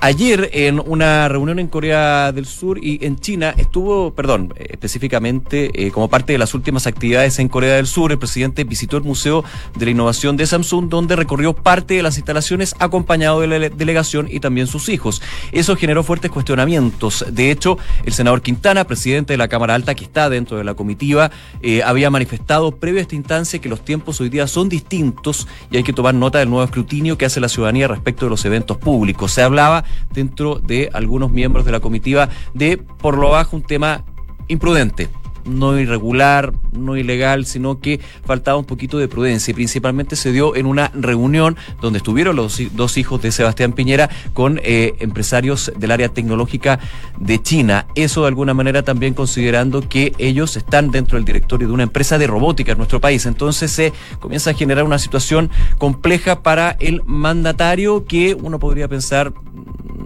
Ayer 0.04 0.50
en 0.54 0.82
una 0.84 1.28
reunión 1.28 1.60
en 1.60 1.68
Corea 1.68 2.32
del 2.32 2.48
Sur 2.48 2.84
y 2.84 3.06
en 3.06 3.20
China 3.20 3.54
estuvo, 3.56 4.16
perdón, 4.16 4.52
específicamente 4.58 5.70
eh, 5.76 5.92
como 5.92 6.10
parte 6.10 6.34
de 6.34 6.40
las 6.40 6.56
últimas 6.56 6.88
actividades 6.88 7.38
en 7.38 7.48
Corea 7.48 7.76
del 7.76 7.86
Sur, 7.86 8.12
el 8.12 8.18
presidente 8.18 8.64
visitó 8.64 8.98
el 8.98 9.04
Museo 9.04 9.44
de 9.76 9.86
la 9.86 9.92
Innovación 9.92 10.38
de 10.38 10.48
Samsung, 10.48 10.90
donde 10.90 11.16
recorrió 11.16 11.54
parte 11.54 11.94
de 11.94 12.02
las 12.02 12.18
instalaciones 12.18 12.74
acompañado 12.80 13.42
de 13.42 13.48
la 13.48 13.60
delegación 13.70 14.28
y 14.28 14.40
también 14.40 14.66
sus 14.66 14.90
hijos. 14.90 15.22
Eso 15.52 15.76
generó 15.76 16.02
fuertes 16.02 16.32
cuestionamientos. 16.32 17.24
De 17.30 17.52
hecho, 17.52 17.78
el 18.04 18.14
senador 18.14 18.42
Quintana, 18.42 18.86
presidente 18.86 19.34
de 19.34 19.38
la 19.38 19.50
Cámara 19.50 19.76
Alta, 19.76 19.94
que 19.94 20.06
está 20.06 20.32
dentro 20.32 20.58
de 20.58 20.64
la 20.64 20.74
comitiva, 20.74 21.30
eh, 21.62 21.84
había 21.84 22.10
manifestado 22.10 22.72
previo 22.72 22.98
a 22.98 23.04
esta 23.04 23.14
instancia 23.14 23.62
que 23.62 23.70
los 23.70 23.86
tiempos 23.86 24.20
hoy 24.20 24.30
día 24.30 24.48
son 24.48 24.68
distintos 24.68 25.48
y 25.70 25.78
hay 25.78 25.84
que 25.84 25.94
tomar 25.94 26.16
nota 26.16 26.40
del 26.40 26.50
nuevo 26.50 26.66
escrutinio 26.66 27.20
que 27.20 27.26
hace 27.26 27.40
la 27.40 27.50
ciudadanía 27.50 27.88
respecto 27.88 28.26
de 28.26 28.32
los 28.32 28.44
eventos 28.46 28.78
públicos. 28.78 29.32
Se 29.32 29.44
hablaba 29.44 29.86
dentro 30.14 30.56
de 30.60 30.90
algunos 30.94 31.32
miembros 31.32 31.66
de 31.66 31.72
la 31.72 31.80
comitiva 31.80 32.30
de 32.54 32.78
por 32.78 33.18
lo 33.18 33.30
bajo 33.30 33.56
un 33.56 33.64
tema 33.64 34.06
imprudente 34.48 35.10
no 35.46 35.80
irregular, 35.80 36.54
no 36.72 36.98
ilegal, 36.98 37.46
sino 37.46 37.80
que 37.80 38.00
faltaba 38.26 38.58
un 38.58 38.66
poquito 38.66 38.98
de 38.98 39.08
prudencia. 39.08 39.52
Y 39.52 39.56
principalmente 39.56 40.16
se 40.16 40.32
dio 40.32 40.56
en 40.56 40.66
una 40.66 40.92
reunión 40.94 41.58
donde 41.82 41.98
estuvieron 41.98 42.36
los 42.36 42.62
dos 42.74 42.98
hijos 42.98 43.22
de 43.22 43.32
Sebastián 43.32 43.74
Piñera 43.74 44.10
con 44.34 44.60
eh, 44.64 44.96
empresarios 45.00 45.72
del 45.78 45.92
área 45.92 46.10
tecnológica 46.10 46.80
de 47.20 47.42
China. 47.42 47.88
Eso 47.96 48.22
de 48.22 48.28
alguna 48.28 48.54
manera 48.54 48.84
también 48.84 49.14
considerando 49.14 49.88
que 49.88 50.14
ellos 50.18 50.58
están 50.58 50.92
dentro 50.92 51.18
del 51.18 51.26
directorio 51.26 51.68
de 51.68 51.74
una 51.74 51.84
empresa 51.84 52.18
de 52.18 52.28
robótica 52.28 52.72
en 52.72 52.78
nuestro 52.78 53.02
país. 53.02 53.26
Entonces 53.26 53.72
se 53.72 53.94
comienza 54.20 54.52
a 54.52 54.54
generar 54.54 54.84
una 54.84 55.00
situación 55.00 55.50
compleja 55.78 56.42
para 56.42 56.78
el 56.80 57.02
mandatario 57.06 58.06
que 58.06 58.36
uno 58.36 58.60
podría 58.60 58.88
pensar 58.88 59.34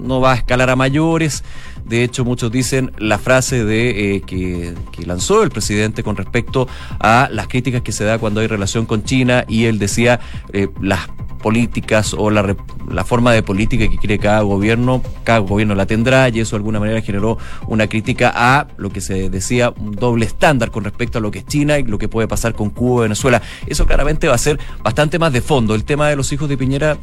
no 0.06 0.22
va 0.22 0.34
a 0.34 0.36
escalar 0.36 0.70
a 0.70 0.75
mayores 0.75 1.44
de 1.86 2.04
hecho, 2.04 2.25
muchos 2.25 2.51
dicen 2.51 2.92
la 2.98 3.20
frase 3.20 3.63
de 3.63 4.15
eh, 4.15 4.22
que, 4.22 4.74
lanzó 5.06 5.44
el 5.44 5.51
presidente 5.51 6.01
con 6.01 6.15
respecto 6.15 6.68
a 7.00 7.30
las 7.32 7.48
críticas 7.48 7.84
que 7.84 7.92
se 7.92 8.04
da 8.04 8.18
cuando 8.18 8.42
hay 8.42 8.48
relación 8.48 8.88
con 8.88 9.04
China 9.04 9.46
y 9.48 9.65
él 9.65 9.77
decía 9.77 10.20
eh, 10.51 10.68
las 10.82 11.08
políticas 11.44 12.15
o 12.18 12.32
la, 12.32 12.56
la, 12.89 13.04
forma 13.04 13.32
de 13.34 13.44
política 13.44 13.88
que 13.88 13.98
quiere 13.98 14.18
cada 14.18 14.42
gobierno, 14.42 15.04
cada 15.24 15.38
gobierno 15.39 15.75
la 15.75 15.86
tendrá 15.86 16.27
y 16.30 16.39
eso 16.39 16.56
de 16.56 16.62
alguna 16.62 16.80
manera 16.80 17.01
generó 17.01 17.38
una 17.68 17.86
crítica 17.86 18.32
a 18.34 18.68
lo 18.77 18.89
que 18.89 19.00
se 19.00 19.30
decía 19.30 19.70
un 19.70 19.92
doble 19.92 20.25
estándar 20.25 20.72
con 20.72 20.86
respecto 20.86 21.20
a 21.20 21.22
lo 21.22 21.30
que 21.30 21.39
es 21.39 21.46
China 21.46 21.77
y 21.77 21.84
lo 21.84 22.00
que 22.00 22.08
puede 22.08 22.27
pasar 22.27 22.56
con 22.56 22.72
Cuba 22.72 23.04
Venezuela. 23.04 23.44
Eso 23.68 23.86
claramente 23.86 24.27
va 24.27 24.34
a 24.34 24.39
ser 24.39 24.60
bastante 24.82 25.20
más 25.20 25.32
de 25.32 25.42
fondo. 25.42 25.75
El 25.75 25.84
tema 25.84 26.10
de 26.10 26.15
los 26.15 26.34
hijos 26.34 26.50
de 26.50 26.58
Piñera 26.58 26.98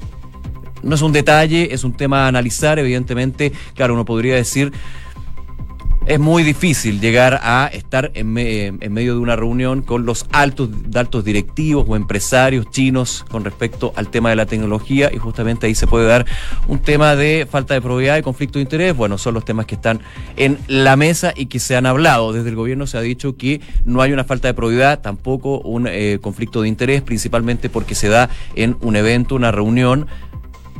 no 0.83 0.95
es 0.95 1.03
un 1.03 1.13
detalle, 1.13 1.73
es 1.73 1.85
un 1.85 1.93
tema 1.93 2.25
a 2.25 2.29
analizar, 2.29 2.79
evidentemente, 2.79 3.53
claro, 3.75 3.95
uno 3.95 4.05
podría 4.05 4.35
decir 4.35 4.73
es 6.07 6.19
muy 6.19 6.43
difícil 6.43 7.01
llegar 7.01 7.41
a 7.43 7.71
estar 7.73 8.11
en, 8.15 8.33
medio 8.33 9.15
de 9.15 9.19
una 9.21 9.37
reunión 9.37 9.83
con 9.83 10.05
los 10.05 10.27
altos, 10.33 10.71
altos 10.95 11.25
directivos 11.25 11.87
o 11.89 11.95
empresarios 11.95 12.69
chinos 12.71 13.25
con 13.31 13.45
respecto 13.45 13.93
al 13.95 14.09
tema 14.09 14.31
de 14.31 14.37
la 14.37 14.47
tecnología 14.47 15.11
y 15.13 15.19
justamente 15.19 15.67
ahí 15.67 15.75
se 15.75 15.87
puede 15.87 16.07
dar 16.07 16.27
un 16.67 16.81
tema 16.81 17.15
de 17.15 17.47
falta 17.49 17.75
de 17.75 17.81
probidad 17.81 18.19
y 18.19 18.23
conflicto 18.23 18.59
de 18.59 18.63
interés. 18.63 18.97
Bueno, 18.97 19.17
son 19.17 19.35
los 19.35 19.45
temas 19.45 19.67
que 19.67 19.77
están 19.77 20.01
en 20.37 20.59
la 20.67 20.97
mesa 20.97 21.33
y 21.37 21.47
que 21.47 21.61
se 21.61 21.77
han 21.77 21.87
hablado. 21.87 22.33
Desde 22.33 22.49
el 22.49 22.57
gobierno 22.57 22.87
se 22.87 22.99
ha 22.99 23.01
dicho 23.01 23.37
que 23.37 23.61
no 23.85 24.03
hay 24.03 24.13
una 24.13 24.25
falta 24.25 24.49
de 24.49 24.55
probidad, 24.55 25.01
tampoco 25.01 25.61
un 25.61 25.87
eh, 25.89 26.19
conflicto 26.21 26.63
de 26.63 26.69
interés, 26.69 27.03
principalmente 27.03 27.71
porque 27.71 27.95
se 27.95 28.09
da 28.09 28.29
en 28.57 28.77
un 28.81 28.97
evento, 28.97 29.37
una 29.37 29.53
reunión 29.53 30.09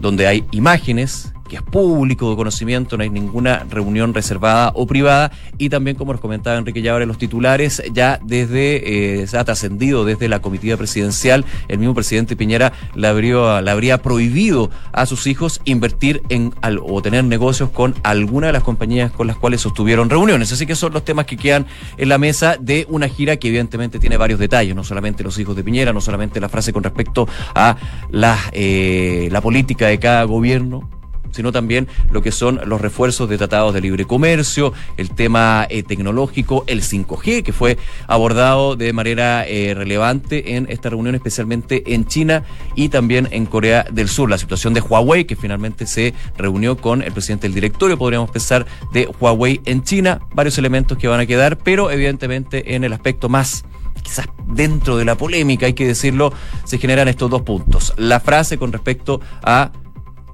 donde 0.01 0.27
hay 0.27 0.45
imágenes, 0.51 1.33
es 1.57 1.63
público 1.63 2.31
de 2.31 2.37
conocimiento, 2.37 2.97
no 2.97 3.03
hay 3.03 3.11
ninguna 3.11 3.67
reunión 3.71 4.15
reservada 4.15 4.73
o 4.75 4.87
privada, 4.87 5.33
y 5.59 5.69
también, 5.69 5.97
como 5.97 6.13
nos 6.13 6.21
comentaba 6.21 6.57
Enrique 6.57 6.83
Llabre, 6.83 7.07
los 7.07 7.19
titulares, 7.19 7.83
ya 7.93 8.19
desde, 8.25 9.23
eh, 9.23 9.27
se 9.27 9.39
ha 9.39 9.45
trascendido 9.45 10.05
desde 10.05 10.29
la 10.29 10.41
comitiva 10.41 10.77
presidencial, 10.77 11.45
el 11.69 11.79
mismo 11.79 11.95
presidente 11.95 12.37
Piñera 12.37 12.73
le 12.95 13.09
habría, 13.09 13.61
le 13.63 13.71
habría 13.71 13.99
prohibido 14.03 14.71
a 14.93 15.07
sus 15.07 15.27
hijos 15.27 15.61
invertir 15.65 16.23
en 16.29 16.53
o 16.85 17.03
tener 17.03 17.25
negocios 17.25 17.71
con 17.71 17.95
alguna 18.03 18.49
de 18.49 18.53
las 18.53 18.63
compañías 18.63 19.13
con 19.13 19.27
las 19.27 19.37
cuales 19.37 19.61
sostuvieron 19.61 20.11
reuniones. 20.11 20.53
Así 20.53 20.67
que 20.67 20.75
son 20.75 20.93
los 20.93 21.05
temas 21.05 21.27
que 21.27 21.37
quedan 21.37 21.67
en 21.97 22.09
la 22.09 22.19
mesa 22.19 22.57
de 22.59 22.87
una 22.89 23.09
gira 23.09 23.37
que 23.37 23.49
evidentemente 23.49 23.99
tiene 23.99 24.17
varios 24.17 24.39
detalles, 24.39 24.75
no 24.75 24.85
solamente 24.85 25.23
los 25.23 25.39
hijos 25.39 25.57
de 25.57 25.65
Piñera, 25.65 25.93
no 25.93 26.01
solamente 26.01 26.41
la 26.41 26.49
frase 26.49 26.73
con 26.73 26.83
respecto 26.83 27.29
a 27.55 27.77
la, 28.11 28.39
eh, 28.53 29.29
la 29.31 29.41
política 29.41 29.87
de 29.87 29.99
cada 29.99 30.25
gobierno, 30.25 30.89
sino 31.33 31.53
también 31.53 31.89
lo 32.11 32.23
que 32.23 32.31
son 32.33 32.61
los 32.67 32.81
refuerzos 32.81 33.29
de 33.29 33.39
tratados 33.39 33.75
de 33.75 33.81
libre 33.81 34.05
comercio, 34.05 34.73
el 34.97 35.11
tema 35.11 35.67
eh, 35.69 35.83
tecnológico, 35.83 36.65
el 36.67 36.83
5G, 36.83 37.43
que 37.43 37.53
fue 37.53 37.79
abordado 38.07 38.77
de 38.77 38.93
manera 38.93 39.47
eh, 39.47 39.75
relevante 39.75 40.57
en 40.57 40.67
esta 40.71 40.91
reunión, 40.91 41.15
especialmente 41.15 41.95
en 41.95 42.07
China 42.07 42.45
y 42.75 42.89
también 42.89 43.29
en 43.31 43.47
Corea 43.47 43.85
del 43.91 44.09
Sur. 44.09 44.31
La 44.31 44.39
situación 44.39 44.75
de 44.75 44.81
Huawei, 44.81 45.25
que 45.25 45.37
finalmente 45.37 45.87
se 45.87 46.15
reunió 46.37 46.77
con 46.77 47.03
el 47.03 47.13
presidente 47.13 47.47
del 47.47 47.55
directorio, 47.55 47.99
podríamos 47.99 48.31
pensar, 48.31 48.67
de 48.93 49.09
Huawei 49.21 49.61
en 49.65 49.83
China, 49.83 50.21
varios 50.35 50.59
elementos 50.59 50.99
que 50.99 51.09
van 51.09 51.21
a 51.21 51.27
quedar, 51.27 51.59
pero 51.59 51.91
evidentemente 51.91 52.75
en 52.75 52.85
el 52.85 52.93
aspecto 52.93 53.29
más 53.29 53.65
quizás 54.03 54.27
dentro 54.47 54.97
de 54.97 55.05
la 55.05 55.17
polémica, 55.17 55.67
hay 55.67 55.75
que 55.75 55.87
decirlo, 55.87 56.33
se 56.65 56.79
generan 56.79 57.09
estos 57.09 57.31
dos 57.31 57.43
puntos. 57.43 57.95
La 57.97 58.21
frase 58.21 58.59
con 58.59 58.73
respecto 58.73 59.21
a 59.43 59.73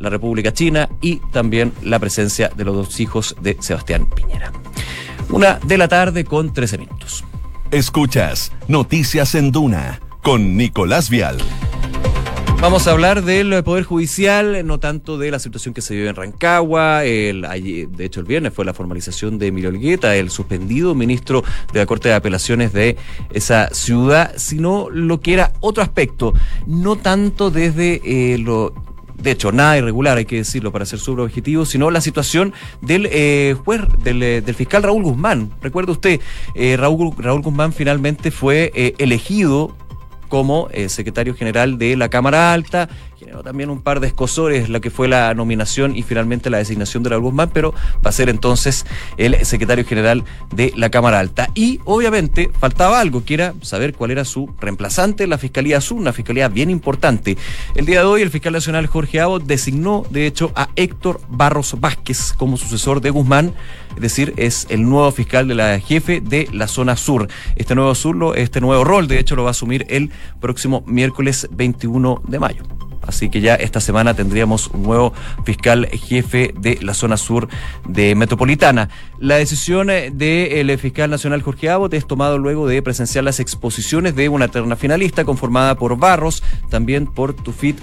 la 0.00 0.10
República 0.10 0.52
China 0.52 0.88
y 1.00 1.16
también 1.32 1.72
la 1.82 1.98
presencia 1.98 2.50
de 2.54 2.64
los 2.64 2.74
dos 2.74 3.00
hijos 3.00 3.36
de 3.40 3.56
Sebastián 3.60 4.06
Piñera. 4.06 4.52
Una 5.30 5.58
de 5.64 5.78
la 5.78 5.88
tarde 5.88 6.24
con 6.24 6.52
13 6.52 6.78
minutos. 6.78 7.24
Escuchas 7.70 8.52
Noticias 8.66 9.34
en 9.34 9.52
Duna 9.52 10.00
con 10.22 10.56
Nicolás 10.56 11.10
Vial. 11.10 11.38
Vamos 12.60 12.88
a 12.88 12.90
hablar 12.90 13.22
del 13.22 13.62
Poder 13.62 13.84
Judicial, 13.84 14.66
no 14.66 14.80
tanto 14.80 15.16
de 15.16 15.30
la 15.30 15.38
situación 15.38 15.74
que 15.74 15.80
se 15.80 15.94
vive 15.94 16.08
en 16.08 16.16
Rancagua. 16.16 17.04
El, 17.04 17.42
de 17.42 18.04
hecho, 18.04 18.18
el 18.18 18.26
viernes 18.26 18.52
fue 18.52 18.64
la 18.64 18.74
formalización 18.74 19.38
de 19.38 19.46
Emilio 19.46 19.70
Olgueta, 19.70 20.16
el 20.16 20.28
suspendido 20.28 20.94
ministro 20.96 21.44
de 21.72 21.78
la 21.78 21.86
Corte 21.86 22.08
de 22.08 22.16
Apelaciones 22.16 22.72
de 22.72 22.96
esa 23.30 23.68
ciudad, 23.72 24.32
sino 24.36 24.90
lo 24.90 25.20
que 25.20 25.34
era 25.34 25.52
otro 25.60 25.84
aspecto, 25.84 26.34
no 26.66 26.96
tanto 26.96 27.52
desde 27.52 28.00
eh, 28.04 28.38
lo 28.38 28.74
de 29.20 29.32
hecho, 29.32 29.50
nada 29.50 29.76
irregular, 29.76 30.16
hay 30.16 30.24
que 30.24 30.36
decirlo 30.36 30.70
para 30.70 30.86
ser 30.86 31.00
súper 31.00 31.24
objetivo, 31.24 31.64
sino 31.64 31.90
la 31.90 32.00
situación 32.00 32.52
del 32.80 33.08
eh, 33.10 33.56
juez, 33.64 33.80
eh, 34.04 34.42
del, 34.44 34.54
fiscal 34.54 34.82
Raúl 34.82 35.02
Guzmán. 35.02 35.50
Recuerda 35.60 35.92
usted, 35.92 36.20
eh, 36.54 36.76
Raúl, 36.76 37.12
Raúl 37.18 37.42
Guzmán 37.42 37.72
finalmente 37.72 38.30
fue 38.30 38.94
elegido 38.98 39.74
como 40.28 40.68
secretario 40.88 41.34
general 41.34 41.78
de 41.78 41.96
la 41.96 42.10
Cámara 42.10 42.52
Alta, 42.52 42.88
también 43.44 43.70
un 43.70 43.82
par 43.82 44.00
de 44.00 44.08
escosores 44.08 44.68
lo 44.68 44.80
que 44.80 44.90
fue 44.90 45.08
la 45.08 45.34
nominación 45.34 45.96
y 45.96 46.02
finalmente 46.02 46.50
la 46.50 46.58
designación 46.58 47.02
de 47.02 47.10
Raúl 47.10 47.24
Guzmán, 47.24 47.50
pero 47.52 47.72
va 48.04 48.10
a 48.10 48.12
ser 48.12 48.28
entonces 48.28 48.86
el 49.16 49.44
secretario 49.44 49.84
general 49.84 50.24
de 50.54 50.72
la 50.76 50.90
Cámara 50.90 51.18
Alta. 51.20 51.48
Y 51.54 51.80
obviamente 51.84 52.50
faltaba 52.58 53.00
algo, 53.00 53.24
que 53.24 53.34
era 53.34 53.54
saber 53.62 53.94
cuál 53.94 54.10
era 54.10 54.24
su 54.24 54.50
reemplazante 54.60 55.26
la 55.26 55.38
Fiscalía 55.38 55.80
Sur, 55.80 55.98
una 55.98 56.12
fiscalía 56.12 56.48
bien 56.48 56.70
importante. 56.70 57.36
El 57.74 57.86
día 57.86 58.00
de 58.00 58.06
hoy 58.06 58.22
el 58.22 58.30
fiscal 58.30 58.52
nacional 58.52 58.86
Jorge 58.86 59.20
Abo 59.20 59.38
designó 59.38 60.04
de 60.10 60.26
hecho 60.26 60.52
a 60.54 60.68
Héctor 60.76 61.20
Barros 61.28 61.76
Vázquez 61.80 62.32
como 62.32 62.56
sucesor 62.56 63.00
de 63.00 63.10
Guzmán, 63.10 63.54
es 63.96 64.02
decir, 64.02 64.34
es 64.36 64.66
el 64.70 64.88
nuevo 64.88 65.10
fiscal 65.10 65.48
de 65.48 65.54
la 65.54 65.80
jefe 65.80 66.20
de 66.20 66.48
la 66.52 66.68
zona 66.68 66.96
sur. 66.96 67.28
Este 67.56 67.74
nuevo 67.74 67.94
sur, 67.94 68.38
este 68.38 68.60
nuevo 68.60 68.84
rol, 68.84 69.08
de 69.08 69.18
hecho, 69.18 69.36
lo 69.36 69.42
va 69.42 69.50
a 69.50 69.52
asumir 69.52 69.86
el 69.88 70.10
próximo 70.40 70.84
miércoles 70.86 71.48
21 71.50 72.22
de 72.26 72.38
mayo. 72.38 72.87
Así 73.08 73.30
que 73.30 73.40
ya 73.40 73.54
esta 73.54 73.80
semana 73.80 74.12
tendríamos 74.12 74.68
un 74.68 74.82
nuevo 74.82 75.14
fiscal 75.42 75.86
jefe 75.86 76.52
de 76.60 76.78
la 76.82 76.92
zona 76.92 77.16
sur 77.16 77.48
de 77.88 78.14
Metropolitana. 78.14 78.90
La 79.18 79.36
decisión 79.36 79.88
eh, 79.88 80.10
del 80.12 80.78
fiscal 80.78 81.08
nacional 81.08 81.40
Jorge 81.40 81.70
Abot 81.70 81.92
es 81.94 82.06
tomado 82.06 82.36
luego 82.36 82.68
de 82.68 82.82
presenciar 82.82 83.24
las 83.24 83.40
exposiciones 83.40 84.14
de 84.14 84.28
una 84.28 84.48
terna 84.48 84.76
finalista 84.76 85.24
conformada 85.24 85.76
por 85.76 85.96
Barros, 85.96 86.42
también 86.68 87.06
por 87.06 87.32
Tufit 87.32 87.78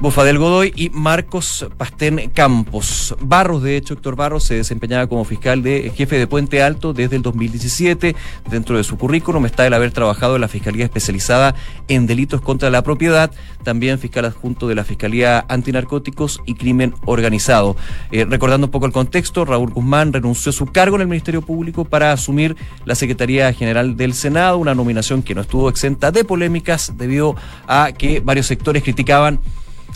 Bofadel 0.00 0.38
Godoy 0.38 0.72
y 0.74 0.88
Marcos 0.88 1.66
Pastén 1.76 2.30
Campos. 2.32 3.14
Barros, 3.20 3.62
de 3.62 3.76
hecho, 3.76 3.92
Héctor 3.92 4.16
Barros 4.16 4.44
se 4.44 4.54
desempeñaba 4.54 5.06
como 5.06 5.26
fiscal 5.26 5.62
de 5.62 5.92
jefe 5.94 6.16
de 6.16 6.26
Puente 6.26 6.62
Alto 6.62 6.94
desde 6.94 7.16
el 7.16 7.22
2017. 7.22 8.16
Dentro 8.50 8.78
de 8.78 8.84
su 8.84 8.96
currículum 8.96 9.44
está 9.44 9.66
el 9.66 9.74
haber 9.74 9.90
trabajado 9.90 10.36
en 10.36 10.40
la 10.40 10.48
Fiscalía 10.48 10.86
Especializada 10.86 11.54
en 11.88 12.06
Delitos 12.06 12.40
contra 12.40 12.70
la 12.70 12.82
Propiedad, 12.82 13.30
también 13.62 13.98
fiscal 13.98 14.24
adjunto 14.24 14.68
de 14.68 14.74
la 14.74 14.84
Fiscalía 14.84 15.44
Antinarcóticos 15.48 16.40
y 16.46 16.54
Crimen 16.54 16.94
Organizado. 17.04 17.76
Eh, 18.10 18.24
recordando 18.24 18.68
un 18.68 18.70
poco 18.70 18.86
el 18.86 18.92
contexto, 18.92 19.44
Raúl 19.44 19.70
Guzmán 19.70 20.14
renunció 20.14 20.48
a 20.48 20.54
su 20.54 20.64
cargo 20.64 20.96
en 20.96 21.02
el 21.02 21.08
Ministerio 21.08 21.42
Público 21.42 21.84
para 21.84 22.12
asumir 22.12 22.56
la 22.86 22.94
Secretaría 22.94 23.52
General 23.52 23.98
del 23.98 24.14
Senado, 24.14 24.56
una 24.56 24.74
nominación 24.74 25.22
que 25.22 25.34
no 25.34 25.42
estuvo 25.42 25.68
exenta 25.68 26.10
de 26.10 26.24
polémicas 26.24 26.94
debido 26.96 27.36
a 27.66 27.92
que 27.92 28.20
varios 28.20 28.46
sectores 28.46 28.82
criticaban 28.82 29.40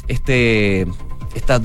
este 0.08 0.86
esta 1.34 1.60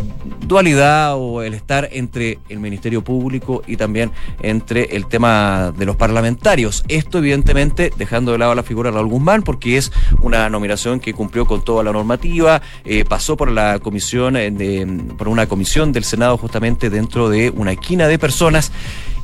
dualidad 0.47 1.15
o 1.15 1.41
el 1.41 1.53
estar 1.53 1.89
entre 1.91 2.39
el 2.49 2.59
Ministerio 2.59 3.03
Público 3.03 3.61
y 3.67 3.77
también 3.77 4.11
entre 4.41 4.95
el 4.95 5.07
tema 5.07 5.71
de 5.77 5.85
los 5.85 5.95
parlamentarios. 5.95 6.83
Esto, 6.87 7.19
evidentemente, 7.19 7.91
dejando 7.95 8.31
de 8.31 8.39
lado 8.39 8.55
la 8.55 8.63
figura 8.63 8.89
de 8.89 8.97
Raúl 8.97 9.09
Guzmán, 9.09 9.43
porque 9.43 9.77
es 9.77 9.91
una 10.21 10.49
nominación 10.49 10.99
que 10.99 11.13
cumplió 11.13 11.45
con 11.45 11.63
toda 11.63 11.83
la 11.83 11.91
normativa, 11.91 12.61
eh, 12.83 13.05
pasó 13.07 13.37
por 13.37 13.51
la 13.51 13.79
comisión, 13.79 14.35
eh, 14.35 14.51
de, 14.51 14.85
por 15.17 15.27
una 15.27 15.47
comisión 15.47 15.91
del 15.91 16.03
Senado 16.03 16.37
justamente 16.37 16.89
dentro 16.89 17.29
de 17.29 17.51
una 17.51 17.73
esquina 17.73 18.07
de 18.07 18.17
personas 18.17 18.71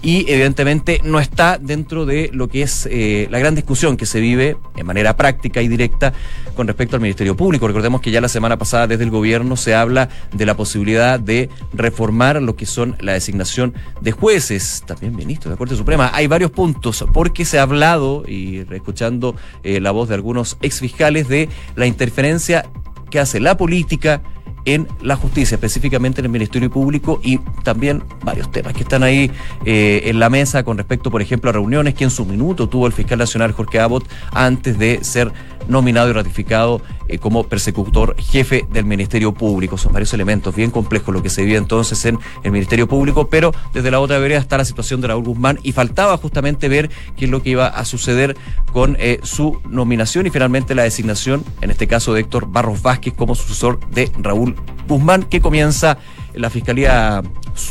y 0.01 0.29
evidentemente 0.31 1.01
no 1.03 1.19
está 1.19 1.57
dentro 1.57 2.05
de 2.05 2.29
lo 2.33 2.47
que 2.47 2.61
es 2.61 2.87
eh, 2.91 3.27
la 3.31 3.39
gran 3.39 3.55
discusión 3.55 3.97
que 3.97 4.05
se 4.05 4.19
vive 4.19 4.57
en 4.75 4.85
manera 4.85 5.17
práctica 5.17 5.61
y 5.61 5.67
directa 5.67 6.13
con 6.55 6.67
respecto 6.67 6.95
al 6.95 7.01
Ministerio 7.01 7.35
Público. 7.35 7.67
Recordemos 7.67 8.01
que 8.01 8.11
ya 8.11 8.21
la 8.21 8.29
semana 8.29 8.57
pasada 8.57 8.87
desde 8.87 9.03
el 9.03 9.09
gobierno 9.09 9.57
se 9.57 9.75
habla 9.75 10.09
de 10.31 10.45
la 10.45 10.55
posibilidad 10.55 11.19
de 11.19 11.49
reformar 11.73 12.41
lo 12.41 12.55
que 12.55 12.65
son 12.65 12.95
la 12.99 13.13
designación 13.13 13.73
de 14.01 14.11
jueces, 14.11 14.83
también 14.85 15.15
ministros 15.15 15.45
de 15.45 15.51
la 15.51 15.57
Corte 15.57 15.75
Suprema. 15.75 16.11
Hay 16.13 16.27
varios 16.27 16.51
puntos 16.51 17.05
porque 17.13 17.45
se 17.45 17.59
ha 17.59 17.63
hablado, 17.63 18.23
y 18.27 18.65
escuchando 18.71 19.35
eh, 19.63 19.79
la 19.79 19.91
voz 19.91 20.09
de 20.09 20.15
algunos 20.15 20.57
exfiscales, 20.61 21.27
de 21.27 21.49
la 21.75 21.87
interferencia 21.87 22.69
que 23.09 23.19
hace 23.19 23.39
la 23.39 23.57
política 23.57 24.21
en 24.65 24.87
la 25.01 25.15
justicia, 25.15 25.55
específicamente 25.55 26.21
en 26.21 26.25
el 26.25 26.31
Ministerio 26.31 26.69
Público 26.69 27.19
y 27.23 27.37
también 27.63 28.03
varios 28.23 28.51
temas 28.51 28.73
que 28.73 28.83
están 28.83 29.03
ahí 29.03 29.31
eh, 29.65 30.01
en 30.05 30.19
la 30.19 30.29
mesa 30.29 30.63
con 30.63 30.77
respecto, 30.77 31.11
por 31.11 31.21
ejemplo, 31.21 31.49
a 31.49 31.53
reuniones 31.53 31.93
que 31.93 32.03
en 32.03 32.09
su 32.09 32.25
minuto 32.25 32.67
tuvo 32.67 32.87
el 32.87 32.93
fiscal 32.93 33.19
nacional 33.19 33.51
Jorge 33.51 33.79
Abbott 33.79 34.09
antes 34.31 34.77
de 34.77 35.03
ser 35.03 35.31
nominado 35.67 36.09
y 36.09 36.13
ratificado 36.13 36.81
eh, 37.07 37.17
como 37.17 37.43
persecutor 37.43 38.15
jefe 38.17 38.65
del 38.71 38.85
Ministerio 38.85 39.33
Público. 39.33 39.77
Son 39.77 39.93
varios 39.93 40.13
elementos 40.13 40.55
bien 40.55 40.71
complejos 40.71 41.13
lo 41.13 41.21
que 41.21 41.29
se 41.29 41.43
vive 41.43 41.57
entonces 41.57 42.03
en 42.05 42.19
el 42.43 42.51
Ministerio 42.51 42.87
Público, 42.87 43.27
pero 43.29 43.53
desde 43.73 43.91
la 43.91 43.99
otra 43.99 44.17
vereda 44.19 44.39
está 44.39 44.57
la 44.57 44.65
situación 44.65 45.01
de 45.01 45.07
Raúl 45.07 45.25
Guzmán 45.25 45.59
y 45.63 45.71
faltaba 45.71 46.17
justamente 46.17 46.69
ver 46.69 46.89
qué 47.15 47.25
es 47.25 47.31
lo 47.31 47.41
que 47.41 47.51
iba 47.51 47.67
a 47.67 47.85
suceder 47.85 48.35
con 48.71 48.97
eh, 48.99 49.19
su 49.23 49.61
nominación 49.69 50.25
y 50.27 50.29
finalmente 50.29 50.75
la 50.75 50.83
designación, 50.83 51.43
en 51.61 51.71
este 51.71 51.87
caso 51.87 52.13
de 52.13 52.21
Héctor 52.21 52.47
Barros 52.47 52.81
Vázquez 52.81 53.13
como 53.13 53.35
sucesor 53.35 53.79
de 53.89 54.11
Raúl 54.17 54.55
Guzmán, 54.87 55.23
que 55.23 55.41
comienza 55.41 55.97
en 56.33 56.41
la 56.41 56.49
Fiscalía 56.49 57.21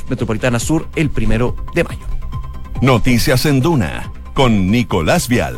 Metropolitana 0.08 0.58
Sur 0.58 0.88
el 0.96 1.10
primero 1.10 1.56
de 1.74 1.84
mayo. 1.84 2.06
Noticias 2.80 3.46
en 3.46 3.60
Duna 3.60 4.10
con 4.34 4.70
Nicolás 4.70 5.28
Vial. 5.28 5.56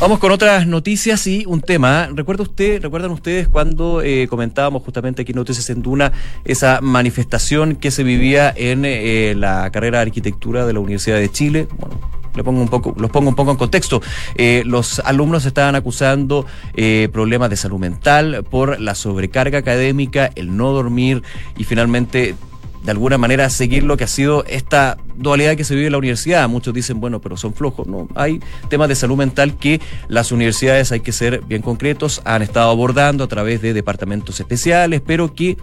Vamos 0.00 0.18
con 0.18 0.32
otras 0.32 0.66
noticias 0.66 1.26
y 1.26 1.44
un 1.46 1.60
tema. 1.60 2.08
¿Recuerda 2.14 2.42
usted, 2.42 2.80
recuerdan 2.80 3.10
ustedes 3.10 3.48
cuando 3.48 4.00
eh, 4.00 4.28
comentábamos 4.28 4.82
justamente 4.82 5.20
aquí 5.20 5.32
en 5.32 5.36
Noticias 5.36 5.68
en 5.68 5.82
Duna 5.82 6.10
esa 6.46 6.80
manifestación 6.80 7.76
que 7.76 7.90
se 7.90 8.02
vivía 8.02 8.50
en 8.56 8.86
eh, 8.86 9.34
la 9.36 9.70
carrera 9.70 9.98
de 9.98 10.06
arquitectura 10.06 10.64
de 10.64 10.72
la 10.72 10.80
Universidad 10.80 11.18
de 11.18 11.30
Chile? 11.30 11.68
Bueno, 11.78 12.00
le 12.34 12.42
pongo 12.42 12.62
un 12.62 12.68
poco, 12.68 12.94
los 12.96 13.10
pongo 13.10 13.28
un 13.28 13.34
poco 13.34 13.50
en 13.50 13.58
contexto. 13.58 14.00
Eh, 14.36 14.62
los 14.64 15.00
alumnos 15.00 15.44
estaban 15.44 15.74
acusando 15.74 16.46
eh, 16.74 17.10
problemas 17.12 17.50
de 17.50 17.56
salud 17.56 17.78
mental 17.78 18.42
por 18.48 18.80
la 18.80 18.94
sobrecarga 18.94 19.58
académica, 19.58 20.30
el 20.34 20.56
no 20.56 20.72
dormir 20.72 21.22
y 21.58 21.64
finalmente 21.64 22.34
de 22.82 22.90
alguna 22.90 23.18
manera 23.18 23.50
seguir 23.50 23.84
lo 23.84 23.96
que 23.96 24.04
ha 24.04 24.08
sido 24.08 24.44
esta 24.44 24.96
dualidad 25.16 25.56
que 25.56 25.64
se 25.64 25.74
vive 25.74 25.86
en 25.86 25.92
la 25.92 25.98
universidad. 25.98 26.48
Muchos 26.48 26.72
dicen, 26.72 27.00
bueno, 27.00 27.20
pero 27.20 27.36
son 27.36 27.54
flojos. 27.54 27.86
No, 27.86 28.08
hay 28.14 28.40
temas 28.68 28.88
de 28.88 28.94
salud 28.94 29.16
mental 29.16 29.56
que 29.56 29.80
las 30.08 30.32
universidades, 30.32 30.92
hay 30.92 31.00
que 31.00 31.12
ser 31.12 31.42
bien 31.42 31.62
concretos, 31.62 32.22
han 32.24 32.42
estado 32.42 32.70
abordando 32.70 33.24
a 33.24 33.28
través 33.28 33.60
de 33.60 33.74
departamentos 33.74 34.40
especiales, 34.40 35.02
pero 35.04 35.34
que 35.34 35.56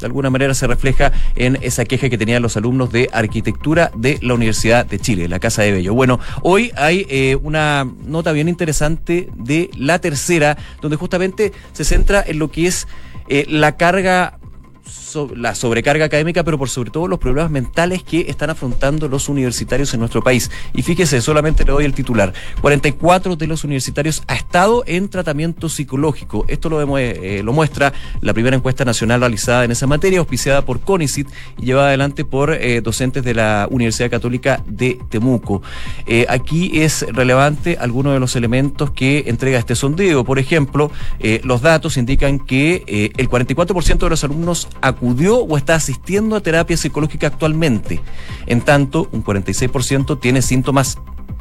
de 0.00 0.06
alguna 0.06 0.30
manera 0.30 0.54
se 0.54 0.66
refleja 0.66 1.12
en 1.36 1.56
esa 1.62 1.84
queja 1.84 2.08
que 2.08 2.18
tenían 2.18 2.42
los 2.42 2.56
alumnos 2.56 2.90
de 2.90 3.08
arquitectura 3.12 3.92
de 3.94 4.18
la 4.22 4.34
Universidad 4.34 4.84
de 4.86 4.98
Chile, 4.98 5.28
la 5.28 5.38
Casa 5.38 5.62
de 5.62 5.72
Bello. 5.72 5.94
Bueno, 5.94 6.18
hoy 6.42 6.72
hay 6.76 7.06
eh, 7.08 7.36
una 7.42 7.88
nota 8.04 8.32
bien 8.32 8.48
interesante 8.48 9.28
de 9.36 9.70
la 9.76 10.00
tercera, 10.00 10.56
donde 10.80 10.96
justamente 10.96 11.52
se 11.72 11.84
centra 11.84 12.24
en 12.26 12.38
lo 12.38 12.50
que 12.50 12.66
es 12.66 12.88
eh, 13.28 13.46
la 13.48 13.76
carga 13.76 14.38
la 15.36 15.54
sobrecarga 15.54 16.06
académica, 16.06 16.44
pero 16.44 16.58
por 16.58 16.68
sobre 16.68 16.90
todo 16.90 17.08
los 17.08 17.18
problemas 17.18 17.50
mentales 17.50 18.02
que 18.02 18.26
están 18.28 18.50
afrontando 18.50 19.08
los 19.08 19.28
universitarios 19.28 19.92
en 19.94 20.00
nuestro 20.00 20.22
país. 20.22 20.50
Y 20.72 20.82
fíjese, 20.82 21.20
solamente 21.20 21.64
le 21.64 21.72
doy 21.72 21.84
el 21.84 21.94
titular. 21.94 22.32
44 22.60 23.36
de 23.36 23.46
los 23.46 23.64
universitarios 23.64 24.22
ha 24.26 24.34
estado 24.34 24.82
en 24.86 25.08
tratamiento 25.08 25.68
psicológico. 25.68 26.44
Esto 26.48 26.68
lo, 26.68 26.98
eh, 26.98 27.42
lo 27.44 27.52
muestra 27.52 27.92
la 28.20 28.32
primera 28.34 28.56
encuesta 28.56 28.84
nacional 28.84 29.20
realizada 29.20 29.64
en 29.64 29.70
esa 29.70 29.86
materia, 29.86 30.18
auspiciada 30.18 30.64
por 30.64 30.80
CONICIT 30.80 31.28
y 31.58 31.66
llevada 31.66 31.88
adelante 31.88 32.24
por 32.24 32.52
eh, 32.52 32.80
docentes 32.80 33.24
de 33.24 33.34
la 33.34 33.68
Universidad 33.70 34.10
Católica 34.10 34.62
de 34.66 34.98
Temuco. 35.10 35.62
Eh, 36.06 36.26
aquí 36.28 36.82
es 36.82 37.06
relevante 37.08 37.76
algunos 37.78 38.14
de 38.14 38.20
los 38.20 38.36
elementos 38.36 38.90
que 38.90 39.24
entrega 39.26 39.58
este 39.58 39.74
sondeo. 39.74 40.24
Por 40.24 40.38
ejemplo, 40.38 40.90
los 41.42 41.62
datos 41.62 41.96
indican 41.96 42.38
que 42.38 43.12
el 43.16 43.28
44% 43.28 43.98
de 43.98 44.10
los 44.10 44.24
alumnos 44.24 44.68
o 45.44 45.56
está 45.56 45.74
asistiendo 45.74 46.36
a 46.36 46.40
terapia 46.40 46.76
psicológica 46.76 47.26
actualmente. 47.26 48.00
En 48.46 48.60
tanto, 48.60 49.08
un 49.12 49.22
46% 49.24 50.18
tiene 50.20 50.42
síntomas 50.42 50.98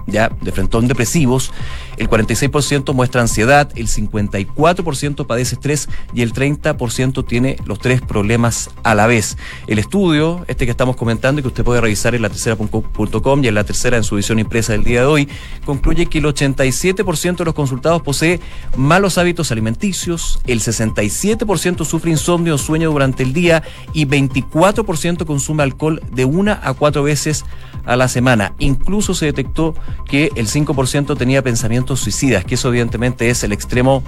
ya 0.08 0.30
de 0.42 0.52
frentón 0.52 0.88
depresivos, 0.88 1.52
el 1.98 2.10
46% 2.10 2.94
muestra 2.94 3.22
ansiedad, 3.22 3.72
el 3.76 3.88
54% 3.88 5.28
padece 5.28 5.56
estrés 5.56 5.90
y 6.14 6.22
el 6.22 6.34
30% 6.34 7.26
tiene 7.26 7.58
los 7.66 7.80
tres 7.80 8.02
problemas 8.02 8.70
a 8.84 8.96
la 8.96 9.08
vez. 9.08 9.38
El 9.68 9.80
estudio, 9.80 10.44
este 10.48 10.66
que 10.66 10.72
estamos 10.72 10.96
comentando 10.96 11.40
y 11.40 11.42
que 11.44 11.48
usted 11.50 11.64
puede 11.64 11.82
revisar 11.82 12.16
en 12.16 12.24
la 12.24 12.30
tercera.com 12.30 13.44
y 13.44 13.48
en 13.48 13.56
la 13.56 13.64
tercera 13.64 13.98
en 13.98 14.04
su 14.04 14.16
edición 14.16 14.40
impresa 14.40 14.74
del 14.74 14.84
día 14.84 15.02
de 15.02 15.06
hoy, 15.06 15.30
concluye 15.66 16.08
que 16.08 16.20
el 16.20 16.26
87% 16.26 17.38
de 17.38 17.46
los 17.46 17.54
consultados 17.54 18.02
posee 18.02 18.40
malos 18.76 19.18
hábitos 19.18 19.52
alimenticios, 19.52 20.40
el 20.48 20.60
67% 20.60 21.86
sufre 21.86 22.12
insomnio 22.12 22.56
o 22.56 22.58
sueño 22.58 22.92
durante 22.92 23.24
el 23.24 23.34
día 23.34 23.64
y 23.94 24.06
24% 24.06 25.26
consume 25.26 25.64
alcohol 25.64 26.02
de 26.12 26.26
una 26.26 26.60
a 26.64 26.74
cuatro 26.74 27.04
veces 27.04 27.46
a 27.86 27.96
la 27.96 28.08
semana. 28.08 28.54
Incluso 28.60 29.14
se 29.14 29.26
detectó 29.26 29.76
que 30.08 30.30
el 30.36 30.48
5% 30.48 31.18
tenía 31.18 31.42
pensamientos 31.42 32.00
suicidas, 32.00 32.46
que 32.46 32.56
eso 32.56 32.70
evidentemente 32.70 33.30
es 33.30 33.44
el 33.44 33.52
extremo 33.52 34.04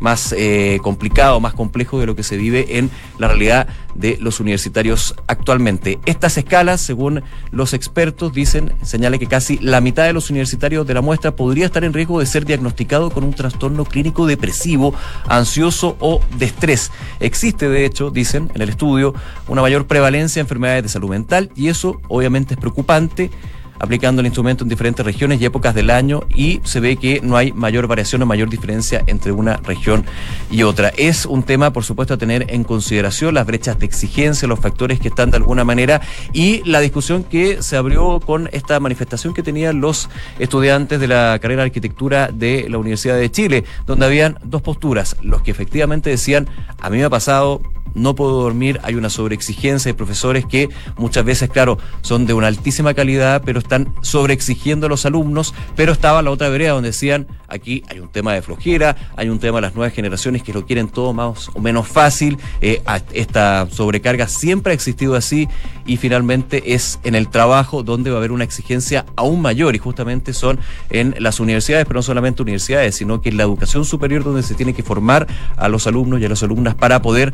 más 0.00 0.34
eh, 0.36 0.78
complicado, 0.82 1.40
más 1.40 1.54
complejo 1.54 1.98
de 1.98 2.06
lo 2.06 2.16
que 2.16 2.22
se 2.22 2.36
vive 2.36 2.78
en 2.78 2.90
la 3.18 3.28
realidad 3.28 3.66
de 3.94 4.18
los 4.20 4.40
universitarios 4.40 5.14
actualmente. 5.26 5.98
Estas 6.06 6.36
escalas, 6.36 6.80
según 6.80 7.22
los 7.50 7.72
expertos, 7.72 8.32
dicen, 8.32 8.74
señala 8.82 9.18
que 9.18 9.26
casi 9.26 9.58
la 9.58 9.80
mitad 9.80 10.04
de 10.04 10.12
los 10.12 10.30
universitarios 10.30 10.86
de 10.86 10.94
la 10.94 11.00
muestra 11.00 11.34
podría 11.34 11.66
estar 11.66 11.84
en 11.84 11.92
riesgo 11.92 12.20
de 12.20 12.26
ser 12.26 12.44
diagnosticado 12.44 13.10
con 13.10 13.24
un 13.24 13.32
trastorno 13.32 13.84
clínico 13.84 14.26
depresivo, 14.26 14.94
ansioso 15.28 15.96
o 16.00 16.20
de 16.38 16.46
estrés. 16.46 16.90
Existe, 17.20 17.68
de 17.68 17.84
hecho, 17.84 18.10
dicen 18.10 18.50
en 18.54 18.62
el 18.62 18.68
estudio, 18.68 19.14
una 19.48 19.62
mayor 19.62 19.86
prevalencia 19.86 20.40
de 20.40 20.44
enfermedades 20.44 20.82
de 20.82 20.88
salud 20.88 21.10
mental 21.10 21.50
y 21.56 21.68
eso 21.68 22.00
obviamente 22.08 22.54
es 22.54 22.60
preocupante 22.60 23.30
aplicando 23.78 24.20
el 24.20 24.26
instrumento 24.26 24.64
en 24.64 24.68
diferentes 24.68 25.04
regiones 25.04 25.40
y 25.40 25.44
épocas 25.44 25.74
del 25.74 25.90
año 25.90 26.22
y 26.34 26.60
se 26.64 26.80
ve 26.80 26.96
que 26.96 27.20
no 27.22 27.36
hay 27.36 27.52
mayor 27.52 27.86
variación 27.86 28.22
o 28.22 28.26
mayor 28.26 28.48
diferencia 28.48 29.02
entre 29.06 29.32
una 29.32 29.56
región 29.56 30.04
y 30.50 30.62
otra. 30.62 30.88
Es 30.96 31.26
un 31.26 31.42
tema, 31.42 31.72
por 31.72 31.84
supuesto, 31.84 32.14
a 32.14 32.16
tener 32.16 32.46
en 32.48 32.64
consideración 32.64 33.34
las 33.34 33.46
brechas 33.46 33.78
de 33.78 33.86
exigencia, 33.86 34.48
los 34.48 34.60
factores 34.60 35.00
que 35.00 35.08
están 35.08 35.30
de 35.30 35.38
alguna 35.38 35.64
manera 35.64 36.00
y 36.32 36.62
la 36.64 36.80
discusión 36.80 37.24
que 37.24 37.62
se 37.62 37.76
abrió 37.76 38.20
con 38.20 38.48
esta 38.52 38.80
manifestación 38.80 39.34
que 39.34 39.42
tenían 39.42 39.80
los 39.80 40.08
estudiantes 40.38 41.00
de 41.00 41.08
la 41.08 41.38
carrera 41.40 41.62
de 41.62 41.66
arquitectura 41.66 42.30
de 42.32 42.66
la 42.68 42.78
Universidad 42.78 43.16
de 43.16 43.30
Chile, 43.30 43.64
donde 43.86 44.06
habían 44.06 44.38
dos 44.44 44.62
posturas, 44.62 45.16
los 45.22 45.42
que 45.42 45.50
efectivamente 45.50 46.10
decían, 46.10 46.48
a 46.80 46.90
mí 46.90 46.98
me 46.98 47.04
ha 47.04 47.10
pasado 47.10 47.60
no 47.94 48.14
puedo 48.14 48.42
dormir, 48.42 48.80
hay 48.82 48.94
una 48.94 49.10
sobreexigencia 49.10 49.90
de 49.90 49.94
profesores 49.94 50.44
que 50.44 50.68
muchas 50.96 51.24
veces, 51.24 51.50
claro, 51.50 51.78
son 52.02 52.26
de 52.26 52.34
una 52.34 52.46
altísima 52.46 52.94
calidad, 52.94 53.42
pero 53.44 53.58
están 53.58 53.92
sobreexigiendo 54.02 54.86
a 54.86 54.88
los 54.88 55.06
alumnos, 55.06 55.54
pero 55.74 55.92
estaba 55.92 56.22
la 56.22 56.30
otra 56.30 56.48
vereda 56.48 56.72
donde 56.72 56.90
decían, 56.90 57.26
aquí 57.48 57.82
hay 57.88 58.00
un 58.00 58.08
tema 58.08 58.34
de 58.34 58.42
flojera, 58.42 58.96
hay 59.16 59.28
un 59.28 59.38
tema 59.38 59.58
de 59.58 59.62
las 59.62 59.74
nuevas 59.74 59.94
generaciones 59.94 60.42
que 60.42 60.52
lo 60.52 60.66
quieren 60.66 60.88
todo 60.88 61.12
más 61.12 61.48
o 61.54 61.60
menos 61.60 61.88
fácil, 61.88 62.38
eh, 62.60 62.82
esta 63.12 63.68
sobrecarga 63.70 64.28
siempre 64.28 64.72
ha 64.72 64.74
existido 64.74 65.14
así 65.14 65.48
y 65.86 65.96
finalmente 65.96 66.74
es 66.74 66.98
en 67.04 67.14
el 67.14 67.28
trabajo 67.28 67.82
donde 67.82 68.10
va 68.10 68.16
a 68.16 68.18
haber 68.18 68.32
una 68.32 68.44
exigencia 68.44 69.06
aún 69.16 69.40
mayor 69.40 69.74
y 69.74 69.78
justamente 69.78 70.32
son 70.32 70.58
en 70.90 71.14
las 71.18 71.40
universidades, 71.40 71.86
pero 71.86 71.98
no 71.98 72.02
solamente 72.02 72.42
universidades, 72.42 72.96
sino 72.96 73.20
que 73.20 73.30
en 73.30 73.36
la 73.36 73.44
educación 73.44 73.84
superior 73.84 74.24
donde 74.24 74.42
se 74.42 74.54
tiene 74.54 74.74
que 74.74 74.82
formar 74.82 75.26
a 75.56 75.68
los 75.68 75.86
alumnos 75.86 76.20
y 76.20 76.24
a 76.24 76.28
las 76.28 76.42
alumnas 76.42 76.74
para 76.74 77.02
poder 77.02 77.32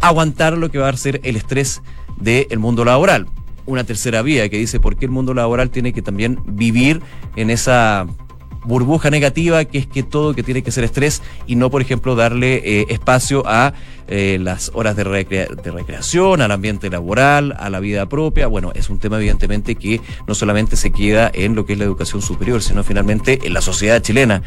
aguantar 0.00 0.56
lo 0.56 0.70
que 0.70 0.78
va 0.78 0.88
a 0.88 0.96
ser 0.96 1.20
el 1.24 1.36
estrés 1.36 1.82
del 2.18 2.58
mundo 2.58 2.84
laboral. 2.84 3.26
Una 3.66 3.84
tercera 3.84 4.22
vía 4.22 4.48
que 4.48 4.58
dice 4.58 4.80
por 4.80 4.96
qué 4.96 5.06
el 5.06 5.10
mundo 5.10 5.34
laboral 5.34 5.70
tiene 5.70 5.92
que 5.92 6.02
también 6.02 6.38
vivir 6.46 7.00
en 7.36 7.50
esa 7.50 8.06
burbuja 8.64 9.10
negativa 9.10 9.64
que 9.64 9.78
es 9.78 9.86
que 9.86 10.02
todo 10.02 10.34
que 10.34 10.42
tiene 10.42 10.62
que 10.62 10.70
ser 10.70 10.84
estrés 10.84 11.22
y 11.46 11.56
no, 11.56 11.70
por 11.70 11.82
ejemplo, 11.82 12.14
darle 12.14 12.62
eh, 12.64 12.86
espacio 12.88 13.42
a 13.46 13.74
eh, 14.08 14.38
las 14.40 14.70
horas 14.74 14.96
de, 14.96 15.04
de, 15.04 15.70
recreación, 15.70 16.40
al 16.40 16.50
ambiente 16.50 16.90
laboral, 16.90 17.54
a 17.58 17.70
la 17.70 17.80
vida 17.80 18.06
propia. 18.08 18.46
Bueno, 18.46 18.72
es 18.74 18.90
un 18.90 18.98
tema 18.98 19.16
evidentemente 19.16 19.76
que 19.76 20.00
no 20.26 20.34
solamente 20.34 20.76
se 20.76 20.92
queda 20.92 21.30
en 21.32 21.54
lo 21.54 21.64
que 21.64 21.74
es 21.74 21.78
la 21.78 21.84
educación 21.84 22.20
superior, 22.20 22.62
sino 22.62 22.84
finalmente 22.84 23.38
en 23.44 23.54
la 23.54 23.60
sociedad 23.60 24.02
chilena. 24.02 24.42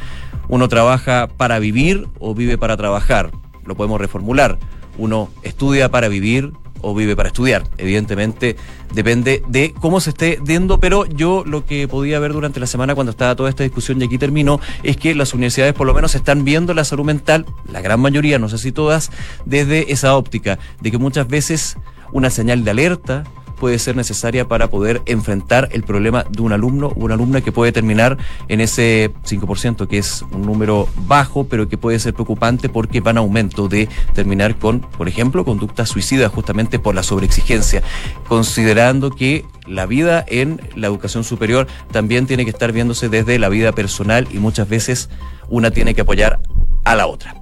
Uno 0.47 0.67
trabaja 0.67 1.27
para 1.27 1.59
vivir 1.59 2.07
o 2.19 2.33
vive 2.35 2.57
para 2.57 2.77
trabajar. 2.77 3.31
Lo 3.65 3.75
podemos 3.75 3.99
reformular 3.99 4.57
uno 4.97 5.29
estudia 5.43 5.89
para 5.89 6.07
vivir 6.07 6.53
o 6.81 6.93
vive 6.93 7.15
para 7.15 7.29
estudiar. 7.29 7.63
Evidentemente 7.77 8.55
depende 8.93 9.43
de 9.47 9.73
cómo 9.79 9.99
se 9.99 10.11
esté 10.11 10.39
viendo, 10.41 10.79
pero 10.79 11.05
yo 11.05 11.43
lo 11.45 11.65
que 11.65 11.87
podía 11.87 12.19
ver 12.19 12.33
durante 12.33 12.59
la 12.59 12.67
semana 12.67 12.95
cuando 12.95 13.11
estaba 13.11 13.35
toda 13.35 13.49
esta 13.49 13.63
discusión 13.63 14.01
y 14.01 14.05
aquí 14.05 14.17
terminó, 14.17 14.59
es 14.83 14.97
que 14.97 15.15
las 15.15 15.33
universidades 15.33 15.73
por 15.73 15.87
lo 15.87 15.93
menos 15.93 16.15
están 16.15 16.43
viendo 16.43 16.73
la 16.73 16.83
salud 16.83 17.05
mental, 17.05 17.45
la 17.71 17.81
gran 17.81 17.99
mayoría, 17.99 18.39
no 18.39 18.49
sé 18.49 18.57
si 18.57 18.71
todas, 18.71 19.11
desde 19.45 19.91
esa 19.91 20.15
óptica, 20.15 20.59
de 20.81 20.91
que 20.91 20.97
muchas 20.97 21.27
veces 21.27 21.77
una 22.11 22.29
señal 22.29 22.63
de 22.63 22.71
alerta, 22.71 23.23
puede 23.59 23.79
ser 23.79 23.95
necesaria 23.95 24.47
para 24.47 24.69
poder 24.69 25.01
enfrentar 25.05 25.69
el 25.71 25.83
problema 25.83 26.25
de 26.29 26.41
un 26.41 26.53
alumno 26.53 26.87
o 26.87 27.05
una 27.05 27.15
alumna 27.15 27.41
que 27.41 27.51
puede 27.51 27.71
terminar 27.71 28.17
en 28.47 28.61
ese 28.61 29.11
5%, 29.25 29.87
que 29.87 29.97
es 29.97 30.21
un 30.31 30.43
número 30.43 30.87
bajo, 31.07 31.45
pero 31.45 31.67
que 31.67 31.77
puede 31.77 31.99
ser 31.99 32.13
preocupante 32.13 32.69
porque 32.69 33.01
van 33.01 33.17
a 33.17 33.21
aumento 33.21 33.67
de 33.67 33.89
terminar 34.13 34.57
con, 34.57 34.79
por 34.79 35.07
ejemplo, 35.07 35.43
conductas 35.43 35.89
suicidas 35.89 36.31
justamente 36.31 36.79
por 36.79 36.95
la 36.95 37.03
sobreexigencia, 37.03 37.83
considerando 38.27 39.11
que 39.11 39.45
la 39.65 39.85
vida 39.85 40.23
en 40.27 40.61
la 40.75 40.87
educación 40.87 41.23
superior 41.23 41.67
también 41.91 42.25
tiene 42.25 42.45
que 42.45 42.51
estar 42.51 42.71
viéndose 42.71 43.09
desde 43.09 43.39
la 43.39 43.49
vida 43.49 43.71
personal 43.73 44.27
y 44.31 44.37
muchas 44.37 44.69
veces 44.69 45.09
una 45.49 45.71
tiene 45.71 45.93
que 45.93 46.01
apoyar 46.01 46.39
a 46.85 46.95
la 46.95 47.07
otra. 47.07 47.35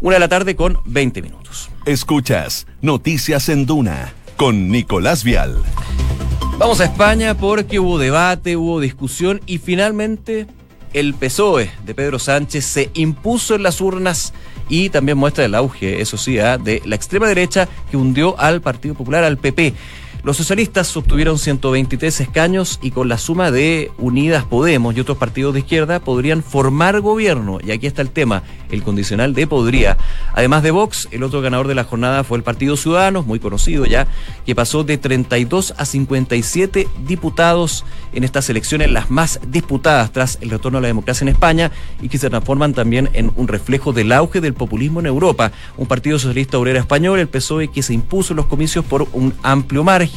Una 0.00 0.14
de 0.14 0.20
la 0.20 0.28
tarde 0.28 0.56
con 0.56 0.78
20 0.84 1.22
minutos. 1.22 1.70
Escuchas 1.84 2.66
Noticias 2.80 3.48
en 3.48 3.66
Duna 3.66 4.12
con 4.38 4.70
Nicolás 4.70 5.24
Vial. 5.24 5.60
Vamos 6.58 6.80
a 6.80 6.84
España 6.84 7.36
porque 7.36 7.80
hubo 7.80 7.98
debate, 7.98 8.56
hubo 8.56 8.80
discusión 8.80 9.40
y 9.46 9.58
finalmente 9.58 10.46
el 10.92 11.14
PSOE 11.14 11.72
de 11.84 11.94
Pedro 11.94 12.20
Sánchez 12.20 12.64
se 12.64 12.90
impuso 12.94 13.56
en 13.56 13.64
las 13.64 13.80
urnas 13.80 14.32
y 14.68 14.90
también 14.90 15.18
muestra 15.18 15.44
el 15.44 15.56
auge, 15.56 16.00
eso 16.00 16.16
sí, 16.16 16.38
¿ah? 16.38 16.56
de 16.56 16.80
la 16.84 16.94
extrema 16.94 17.26
derecha 17.26 17.68
que 17.90 17.96
hundió 17.96 18.38
al 18.38 18.60
Partido 18.60 18.94
Popular, 18.94 19.24
al 19.24 19.38
PP. 19.38 19.74
Los 20.24 20.36
socialistas 20.36 20.94
obtuvieron 20.96 21.38
123 21.38 22.20
escaños 22.20 22.80
y 22.82 22.90
con 22.90 23.08
la 23.08 23.18
suma 23.18 23.52
de 23.52 23.92
Unidas 23.98 24.44
Podemos 24.44 24.96
y 24.96 25.00
otros 25.00 25.16
partidos 25.16 25.54
de 25.54 25.60
izquierda 25.60 26.00
podrían 26.00 26.42
formar 26.42 27.00
gobierno. 27.00 27.58
Y 27.64 27.70
aquí 27.70 27.86
está 27.86 28.02
el 28.02 28.10
tema, 28.10 28.42
el 28.70 28.82
condicional 28.82 29.32
de 29.32 29.46
podría. 29.46 29.96
Además 30.34 30.64
de 30.64 30.72
Vox, 30.72 31.08
el 31.12 31.22
otro 31.22 31.40
ganador 31.40 31.68
de 31.68 31.76
la 31.76 31.84
jornada 31.84 32.24
fue 32.24 32.36
el 32.36 32.42
Partido 32.42 32.76
Ciudadanos, 32.76 33.26
muy 33.26 33.38
conocido 33.38 33.86
ya, 33.86 34.08
que 34.44 34.56
pasó 34.56 34.82
de 34.82 34.98
32 34.98 35.74
a 35.76 35.84
57 35.84 36.88
diputados 37.06 37.84
en 38.12 38.24
estas 38.24 38.50
elecciones, 38.50 38.90
las 38.90 39.10
más 39.10 39.38
disputadas 39.46 40.12
tras 40.12 40.38
el 40.40 40.50
retorno 40.50 40.78
a 40.78 40.80
la 40.80 40.88
democracia 40.88 41.24
en 41.24 41.28
España 41.28 41.70
y 42.02 42.08
que 42.08 42.18
se 42.18 42.28
transforman 42.28 42.74
también 42.74 43.08
en 43.12 43.30
un 43.36 43.46
reflejo 43.46 43.92
del 43.92 44.10
auge 44.10 44.40
del 44.40 44.54
populismo 44.54 44.98
en 44.98 45.06
Europa. 45.06 45.52
Un 45.76 45.86
Partido 45.86 46.18
Socialista 46.18 46.58
Obrero 46.58 46.80
Español, 46.80 47.20
el 47.20 47.28
PSOE, 47.28 47.68
que 47.68 47.82
se 47.82 47.94
impuso 47.94 48.32
en 48.32 48.38
los 48.38 48.46
comicios 48.46 48.84
por 48.84 49.06
un 49.12 49.32
amplio 49.42 49.84
margen 49.84 50.07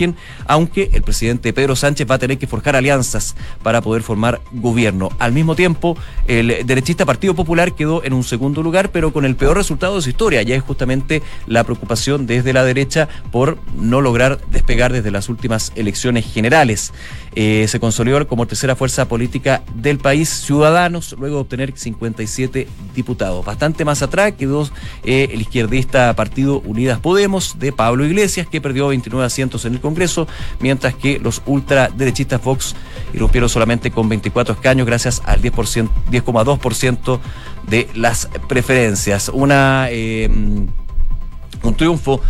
aunque 0.45 0.89
el 0.93 1.01
presidente 1.01 1.54
Pedro 1.54 1.75
Sánchez 1.75 2.08
va 2.10 2.15
a 2.15 2.19
tener 2.19 2.38
que 2.38 2.47
forjar 2.47 2.75
alianzas 2.75 3.36
para 3.63 3.82
poder 3.82 4.04
formar 4.04 4.41
gobierno. 4.51 5.10
Al 5.19 5.32
mismo 5.32 5.56
tiempo, 5.56 5.97
el 6.27 6.65
derechista 6.65 7.06
Partido 7.06 7.36
Popular 7.36 7.73
quedó 7.73 8.04
en 8.04 8.13
un 8.13 8.23
segundo 8.23 8.63
lugar, 8.63 8.91
pero 8.91 9.13
con 9.13 9.25
el 9.25 9.36
peor 9.36 9.58
resultado 9.58 9.95
de 9.95 10.01
su 10.01 10.10
historia. 10.10 10.41
Ya 10.41 10.56
es 10.56 10.63
justamente 10.63 11.21
la 11.47 11.63
preocupación 11.63 12.27
desde 12.27 12.54
la 12.54 12.63
derecha 12.63 13.08
por 13.32 13.58
no 13.75 14.01
lograr 14.01 14.39
despegar 14.51 14.93
desde 14.93 15.12
las 15.12 15.30
últimas 15.30 15.71
elecciones 15.75 16.32
generales. 16.32 16.93
Eh, 17.34 17.65
se 17.67 17.80
consolidó 17.80 18.27
como 18.27 18.45
tercera 18.45 18.75
fuerza 18.75 19.08
política 19.08 19.63
del 19.73 19.97
país, 19.97 20.30
Ciudadanos, 20.30 21.15
luego 21.17 21.36
de 21.38 21.41
obtener 21.41 21.73
57 21.75 22.67
diputados. 22.93 23.45
Bastante 23.45 23.86
más 23.86 24.01
atrás 24.01 24.34
quedó 24.38 24.69
eh, 25.04 25.30
el 25.32 25.41
izquierdista 25.41 26.13
Partido 26.15 26.60
Unidas 26.60 26.99
Podemos 26.99 27.58
de 27.58 27.71
Pablo 27.71 28.06
Iglesias, 28.06 28.47
que 28.47 28.60
perdió 28.60 28.89
29 28.89 29.25
asientos 29.25 29.65
en 29.65 29.73
el 29.73 29.81
Congreso, 29.82 30.28
mientras 30.60 30.96
que 30.96 31.20
los 31.20 31.41
ultraderechistas 31.46 32.44
Vox 32.44 32.76
irrumpieron 33.13 33.50
solamente 33.50 33.91
con 33.91 34.08
24 34.10 34.56
escaños 34.56 34.88
gracias 34.88 35.22
al 35.26 35.41
10,2% 35.41 37.20
de 37.67 37.89
las 37.96 38.30
preferencias. 38.48 39.30
Una, 39.30 39.88
eh, 39.89 40.30
un 41.63 41.76
triunfo 41.76 42.22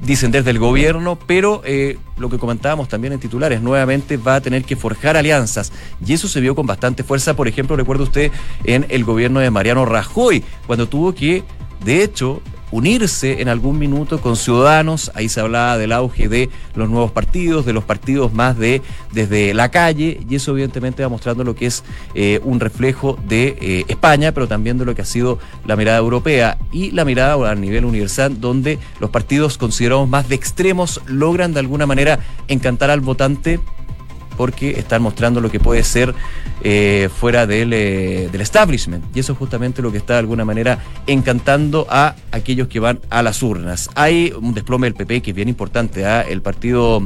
dicen 0.00 0.30
desde 0.30 0.50
el 0.50 0.58
gobierno, 0.58 1.18
pero 1.26 1.62
eh, 1.64 1.98
lo 2.16 2.28
que 2.28 2.38
comentábamos 2.38 2.88
también 2.88 3.12
en 3.12 3.20
titulares, 3.20 3.62
nuevamente 3.62 4.16
va 4.16 4.36
a 4.36 4.40
tener 4.40 4.64
que 4.64 4.76
forjar 4.76 5.16
alianzas. 5.16 5.72
Y 6.04 6.12
eso 6.12 6.28
se 6.28 6.40
vio 6.40 6.54
con 6.54 6.66
bastante 6.66 7.02
fuerza, 7.02 7.34
por 7.34 7.48
ejemplo, 7.48 7.76
recuerda 7.76 8.04
usted 8.04 8.30
en 8.64 8.86
el 8.88 9.04
gobierno 9.04 9.40
de 9.40 9.50
Mariano 9.50 9.84
Rajoy, 9.84 10.44
cuando 10.66 10.88
tuvo 10.88 11.14
que, 11.14 11.44
de 11.84 12.02
hecho, 12.02 12.42
unirse 12.72 13.40
en 13.40 13.48
algún 13.48 13.78
minuto 13.78 14.20
con 14.20 14.34
ciudadanos. 14.34 15.12
Ahí 15.14 15.28
se 15.28 15.40
hablaba 15.40 15.78
del 15.78 15.92
auge 15.92 16.28
de 16.28 16.50
los 16.74 16.88
nuevos 16.88 17.12
partidos, 17.12 17.64
de 17.64 17.72
los 17.72 17.84
partidos 17.84 18.32
más 18.32 18.58
de 18.58 18.82
desde 19.12 19.54
la 19.54 19.70
calle, 19.70 20.20
y 20.28 20.34
eso 20.34 20.52
evidentemente 20.52 21.02
va 21.02 21.08
mostrando 21.08 21.44
lo 21.44 21.54
que 21.54 21.66
es 21.66 21.84
eh, 22.14 22.40
un 22.42 22.58
reflejo 22.58 23.18
de 23.28 23.56
eh, 23.60 23.84
España, 23.88 24.32
pero 24.32 24.48
también 24.48 24.78
de 24.78 24.84
lo 24.84 24.94
que 24.94 25.02
ha 25.02 25.06
sido 25.06 25.38
la 25.66 25.76
mirada 25.76 25.98
europea 25.98 26.58
y 26.72 26.90
la 26.90 27.04
mirada 27.04 27.50
a 27.50 27.54
nivel 27.54 27.84
universal, 27.84 28.40
donde 28.40 28.78
los 28.98 29.10
partidos 29.10 29.58
considerados 29.58 30.08
más 30.08 30.28
de 30.28 30.34
extremos 30.34 31.00
logran 31.06 31.52
de 31.52 31.60
alguna 31.60 31.86
manera 31.86 32.18
encantar 32.48 32.90
al 32.90 33.00
votante 33.00 33.60
porque 34.36 34.70
están 34.78 35.02
mostrando 35.02 35.40
lo 35.40 35.50
que 35.50 35.60
puede 35.60 35.82
ser 35.84 36.14
eh, 36.62 37.08
fuera 37.14 37.46
del, 37.46 37.72
eh, 37.72 38.28
del, 38.30 38.40
establishment. 38.40 39.04
Y 39.14 39.20
eso 39.20 39.32
es 39.32 39.38
justamente 39.38 39.82
lo 39.82 39.90
que 39.90 39.98
está 39.98 40.14
de 40.14 40.20
alguna 40.20 40.44
manera 40.44 40.78
encantando 41.06 41.86
a 41.90 42.14
aquellos 42.30 42.68
que 42.68 42.80
van 42.80 43.00
a 43.10 43.22
las 43.22 43.42
urnas. 43.42 43.90
Hay 43.94 44.32
un 44.40 44.54
desplome 44.54 44.86
del 44.86 44.94
PP 44.94 45.22
que 45.22 45.30
es 45.30 45.36
bien 45.36 45.48
importante. 45.48 46.06
¿ah? 46.06 46.22
El 46.22 46.42
partido 46.42 47.02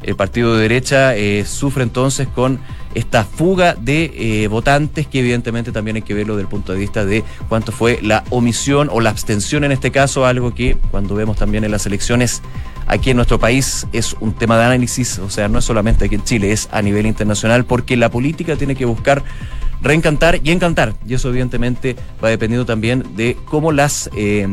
el 0.00 0.14
partido 0.14 0.54
de 0.54 0.62
derecha 0.62 1.16
eh, 1.16 1.44
sufre 1.44 1.82
entonces 1.82 2.28
con 2.28 2.60
esta 2.94 3.24
fuga 3.24 3.74
de 3.74 4.46
votantes 4.48 5.08
que 5.08 5.18
evidentemente 5.18 5.72
también 5.72 5.96
hay 5.96 6.02
que 6.02 6.14
verlo 6.14 6.36
desde 6.36 6.42
el 6.42 6.48
punto 6.48 6.72
de 6.72 6.78
vista 6.78 7.04
de 7.04 7.24
cuánto 7.48 7.72
fue 7.72 7.98
la 8.00 8.22
omisión 8.30 8.88
o 8.92 9.00
la 9.00 9.10
abstención 9.10 9.64
en 9.64 9.72
este 9.72 9.90
caso, 9.90 10.24
algo 10.24 10.54
que 10.54 10.76
cuando 10.92 11.16
vemos 11.16 11.36
también 11.36 11.64
en 11.64 11.72
las 11.72 11.84
elecciones 11.84 12.42
aquí 12.88 13.10
en 13.10 13.16
nuestro 13.16 13.38
país 13.38 13.86
es 13.92 14.16
un 14.20 14.32
tema 14.32 14.58
de 14.58 14.64
análisis, 14.64 15.18
o 15.18 15.30
sea, 15.30 15.48
no 15.48 15.60
es 15.60 15.64
solamente 15.64 16.06
aquí 16.06 16.16
en 16.16 16.24
Chile, 16.24 16.52
es 16.52 16.68
a 16.72 16.82
nivel 16.82 17.06
internacional, 17.06 17.64
porque 17.64 17.96
la 17.96 18.10
política 18.10 18.56
tiene 18.56 18.74
que 18.74 18.84
buscar 18.84 19.22
reencantar 19.80 20.40
y 20.42 20.50
encantar, 20.50 20.94
y 21.06 21.14
eso 21.14 21.28
evidentemente 21.28 21.94
va 22.22 22.30
dependiendo 22.30 22.66
también 22.66 23.04
de 23.14 23.36
cómo 23.44 23.70
las... 23.70 24.10
Eh, 24.16 24.48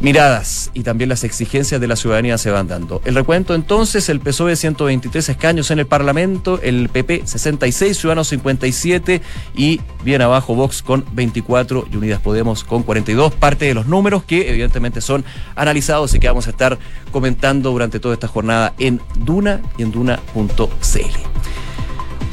miradas 0.00 0.70
y 0.74 0.82
también 0.82 1.08
las 1.08 1.24
exigencias 1.24 1.80
de 1.80 1.86
la 1.86 1.96
ciudadanía 1.96 2.38
se 2.38 2.50
van 2.50 2.68
dando. 2.68 3.02
El 3.04 3.14
recuento 3.14 3.54
entonces, 3.54 4.08
el 4.08 4.20
PSOE 4.20 4.56
123 4.56 5.28
escaños 5.28 5.70
en 5.70 5.78
el 5.78 5.86
Parlamento, 5.86 6.60
el 6.62 6.88
PP 6.88 7.22
66, 7.24 7.98
Ciudadanos 7.98 8.28
57 8.28 9.20
y 9.54 9.80
bien 10.04 10.22
abajo 10.22 10.54
Vox 10.54 10.82
con 10.82 11.04
24 11.12 11.88
y 11.92 11.96
Unidas 11.96 12.20
Podemos 12.20 12.64
con 12.64 12.82
42, 12.82 13.34
parte 13.34 13.66
de 13.66 13.74
los 13.74 13.86
números 13.86 14.24
que 14.24 14.48
evidentemente 14.50 15.00
son 15.00 15.24
analizados 15.54 16.14
y 16.14 16.20
que 16.20 16.28
vamos 16.28 16.46
a 16.46 16.50
estar 16.50 16.78
comentando 17.12 17.70
durante 17.70 18.00
toda 18.00 18.14
esta 18.14 18.28
jornada 18.28 18.74
en 18.78 19.00
Duna 19.16 19.60
y 19.76 19.82
en 19.82 19.92
Duna.cl. 19.92 21.40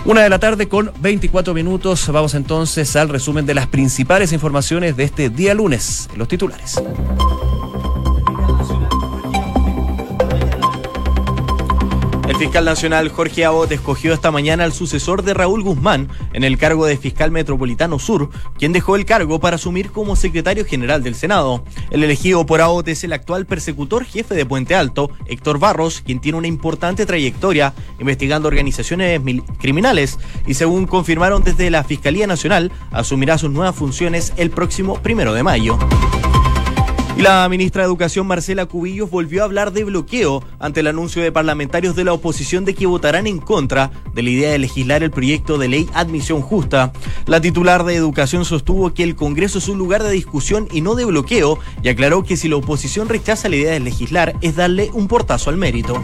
Una 0.08 0.22
de 0.22 0.30
la 0.30 0.40
tarde 0.40 0.70
con 0.70 0.94
24 1.02 1.54
minutos. 1.54 2.08
Vamos 2.08 2.34
entonces 2.34 2.96
al 2.96 3.10
resumen 3.10 3.46
de 3.46 3.54
las 3.54 3.68
principales 3.68 4.32
informaciones 4.32 4.96
de 4.96 5.04
este 5.04 5.30
día 5.30 5.54
lunes, 5.54 6.10
los 6.16 6.30
titulares. 6.30 6.82
Fiscal 12.38 12.66
nacional 12.66 13.10
Jorge 13.10 13.46
Abot 13.46 13.72
escogió 13.72 14.14
esta 14.14 14.30
mañana 14.30 14.64
al 14.64 14.72
sucesor 14.72 15.24
de 15.24 15.34
Raúl 15.34 15.64
Guzmán 15.64 16.08
en 16.34 16.44
el 16.44 16.58
cargo 16.60 16.86
de 16.86 16.96
fiscal 16.96 17.32
metropolitano 17.32 17.98
sur, 17.98 18.30
quien 18.60 18.74
dejó 18.74 18.96
el 18.96 19.06
cargo 19.06 19.40
para 19.40 19.56
asumir 19.56 19.92
como 19.92 20.16
secretario 20.16 20.64
general 20.64 21.02
del 21.02 21.16
Senado. 21.16 21.64
El 21.90 22.04
elegido 22.04 22.46
por 22.46 22.62
Abot 22.62 22.88
es 22.88 23.04
el 23.04 23.14
actual 23.14 23.48
persecutor 23.48 24.06
jefe 24.06 24.36
de 24.36 24.46
Puente 24.46 24.76
Alto, 24.76 25.10
Héctor 25.26 25.58
Barros, 25.58 26.02
quien 26.06 26.20
tiene 26.20 26.38
una 26.38 26.48
importante 26.48 27.08
trayectoria 27.08 27.74
investigando 28.00 28.48
organizaciones 28.48 29.20
criminales 29.60 30.20
y 30.46 30.54
según 30.54 30.86
confirmaron 30.86 31.44
desde 31.44 31.72
la 31.72 31.84
Fiscalía 31.84 32.28
Nacional, 32.28 32.72
asumirá 32.92 33.40
sus 33.40 33.50
nuevas 33.50 33.76
funciones 33.76 34.34
el 34.38 34.52
próximo 34.52 35.02
primero 35.02 35.34
de 35.34 35.42
mayo. 35.42 35.80
La 37.20 37.50
ministra 37.50 37.82
de 37.82 37.88
Educación, 37.88 38.28
Marcela 38.28 38.68
Cubillos, 38.68 39.10
volvió 39.10 39.42
a 39.42 39.46
hablar 39.46 39.74
de 39.74 39.84
bloqueo 39.84 40.44
ante 40.60 40.82
el 40.82 40.88
anuncio 40.88 41.24
de 41.24 41.32
parlamentarios 41.32 41.96
de 41.96 42.04
la 42.04 42.14
oposición 42.14 42.64
de 42.64 42.76
que 42.76 42.86
votarán 42.86 43.26
en 43.26 43.40
contra 43.40 43.90
de 44.14 44.22
la 44.22 44.30
idea 44.30 44.52
de 44.52 44.60
legislar 44.60 45.02
el 45.02 45.10
proyecto 45.10 45.58
de 45.58 45.68
ley 45.68 45.90
Admisión 45.96 46.42
Justa. 46.42 46.94
La 47.26 47.42
titular 47.42 47.86
de 47.86 47.96
Educación 47.96 48.46
sostuvo 48.46 48.94
que 48.94 49.02
el 49.02 49.16
Congreso 49.16 49.58
es 49.58 49.68
un 49.68 49.80
lugar 49.80 50.04
de 50.04 50.12
discusión 50.12 50.68
y 50.72 50.82
no 50.82 50.94
de 50.94 51.06
bloqueo 51.06 51.58
y 51.82 51.90
aclaró 51.90 52.24
que 52.24 52.38
si 52.38 52.50
la 52.50 52.58
oposición 52.58 53.10
rechaza 53.10 53.50
la 53.50 53.56
idea 53.56 53.72
de 53.72 53.80
legislar 53.80 54.36
es 54.42 54.56
darle 54.56 54.92
un 54.94 55.08
portazo 55.08 55.50
al 55.50 55.58
mérito. 55.58 56.00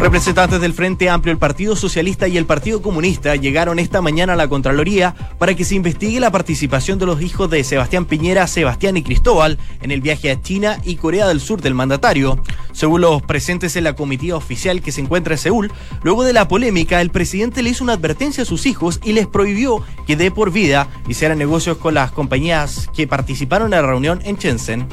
Representantes 0.00 0.60
del 0.60 0.74
Frente 0.74 1.10
Amplio, 1.10 1.32
el 1.32 1.38
Partido 1.38 1.74
Socialista 1.74 2.28
y 2.28 2.36
el 2.36 2.46
Partido 2.46 2.80
Comunista 2.80 3.34
llegaron 3.34 3.80
esta 3.80 4.00
mañana 4.00 4.34
a 4.34 4.36
la 4.36 4.46
Contraloría 4.46 5.14
para 5.38 5.54
que 5.54 5.64
se 5.64 5.74
investigue 5.74 6.20
la 6.20 6.30
participación 6.30 7.00
de 7.00 7.06
los 7.06 7.20
hijos 7.20 7.50
de 7.50 7.64
Sebastián 7.64 8.04
Piñera, 8.04 8.46
Sebastián 8.46 8.96
y 8.96 9.02
Cristóbal 9.02 9.58
en 9.82 9.90
el 9.90 10.00
viaje 10.00 10.30
a 10.30 10.40
China 10.40 10.78
y 10.84 10.96
Corea 10.96 11.26
del 11.26 11.40
Sur 11.40 11.60
del 11.62 11.74
mandatario. 11.74 12.40
Según 12.70 13.00
los 13.00 13.22
presentes 13.22 13.74
en 13.74 13.84
la 13.84 13.96
comitiva 13.96 14.36
oficial 14.36 14.82
que 14.82 14.92
se 14.92 15.00
encuentra 15.00 15.34
en 15.34 15.38
Seúl, 15.38 15.72
luego 16.04 16.22
de 16.22 16.32
la 16.32 16.46
polémica, 16.46 17.00
el 17.00 17.10
presidente 17.10 17.62
le 17.62 17.70
hizo 17.70 17.82
una 17.82 17.94
advertencia 17.94 18.44
a 18.44 18.46
sus 18.46 18.66
hijos 18.66 19.00
y 19.02 19.14
les 19.14 19.26
prohibió 19.26 19.82
que 20.06 20.14
de 20.14 20.30
por 20.30 20.52
vida 20.52 20.86
hicieran 21.08 21.38
negocios 21.38 21.76
con 21.78 21.94
las 21.94 22.12
compañías 22.12 22.88
que 22.94 23.08
participaron 23.08 23.74
en 23.74 23.82
la 23.82 23.86
reunión 23.86 24.20
en 24.24 24.36
Shenzhen. 24.36 24.86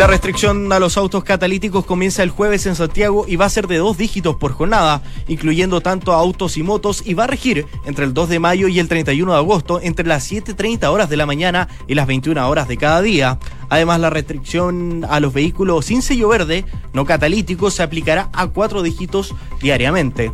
La 0.00 0.06
restricción 0.06 0.72
a 0.72 0.78
los 0.78 0.96
autos 0.96 1.24
catalíticos 1.24 1.84
comienza 1.84 2.22
el 2.22 2.30
jueves 2.30 2.64
en 2.64 2.74
Santiago 2.74 3.26
y 3.28 3.36
va 3.36 3.44
a 3.44 3.50
ser 3.50 3.66
de 3.66 3.76
dos 3.76 3.98
dígitos 3.98 4.34
por 4.34 4.52
jornada, 4.52 5.02
incluyendo 5.28 5.82
tanto 5.82 6.14
autos 6.14 6.56
y 6.56 6.62
motos, 6.62 7.02
y 7.04 7.12
va 7.12 7.24
a 7.24 7.26
regir 7.26 7.66
entre 7.84 8.06
el 8.06 8.14
2 8.14 8.30
de 8.30 8.38
mayo 8.38 8.68
y 8.68 8.78
el 8.78 8.88
31 8.88 9.30
de 9.30 9.36
agosto 9.36 9.78
entre 9.82 10.06
las 10.06 10.32
7.30 10.32 10.86
horas 10.86 11.10
de 11.10 11.18
la 11.18 11.26
mañana 11.26 11.68
y 11.86 11.96
las 11.96 12.06
21 12.06 12.48
horas 12.48 12.66
de 12.66 12.78
cada 12.78 13.02
día. 13.02 13.38
Además, 13.68 14.00
la 14.00 14.08
restricción 14.08 15.04
a 15.06 15.20
los 15.20 15.34
vehículos 15.34 15.84
sin 15.84 16.00
sello 16.00 16.30
verde, 16.30 16.64
no 16.94 17.04
catalíticos, 17.04 17.74
se 17.74 17.82
aplicará 17.82 18.30
a 18.32 18.46
cuatro 18.46 18.82
dígitos 18.82 19.34
diariamente. 19.60 20.32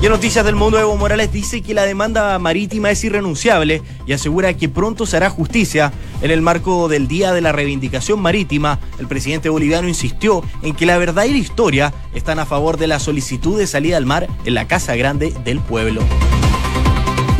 Y 0.00 0.06
en 0.06 0.12
Noticias 0.12 0.44
del 0.44 0.54
Mundo, 0.54 0.78
Evo 0.78 0.96
Morales 0.96 1.32
dice 1.32 1.60
que 1.60 1.74
la 1.74 1.82
demanda 1.82 2.38
marítima 2.38 2.90
es 2.90 3.02
irrenunciable 3.02 3.82
y 4.06 4.12
asegura 4.12 4.54
que 4.54 4.68
pronto 4.68 5.06
se 5.06 5.16
hará 5.16 5.28
justicia. 5.28 5.92
En 6.20 6.32
el 6.32 6.42
marco 6.42 6.88
del 6.88 7.06
Día 7.06 7.32
de 7.32 7.40
la 7.40 7.52
Reivindicación 7.52 8.20
Marítima, 8.20 8.80
el 8.98 9.06
presidente 9.06 9.48
boliviano 9.48 9.86
insistió 9.86 10.42
en 10.62 10.74
que 10.74 10.84
la 10.84 10.98
verdad 10.98 11.24
y 11.24 11.30
la 11.30 11.38
historia 11.38 11.94
están 12.12 12.40
a 12.40 12.46
favor 12.46 12.76
de 12.76 12.88
la 12.88 12.98
solicitud 12.98 13.56
de 13.56 13.68
salida 13.68 13.96
al 13.96 14.06
mar 14.06 14.26
en 14.44 14.54
la 14.54 14.66
Casa 14.66 14.96
Grande 14.96 15.32
del 15.44 15.60
Pueblo. 15.60 16.02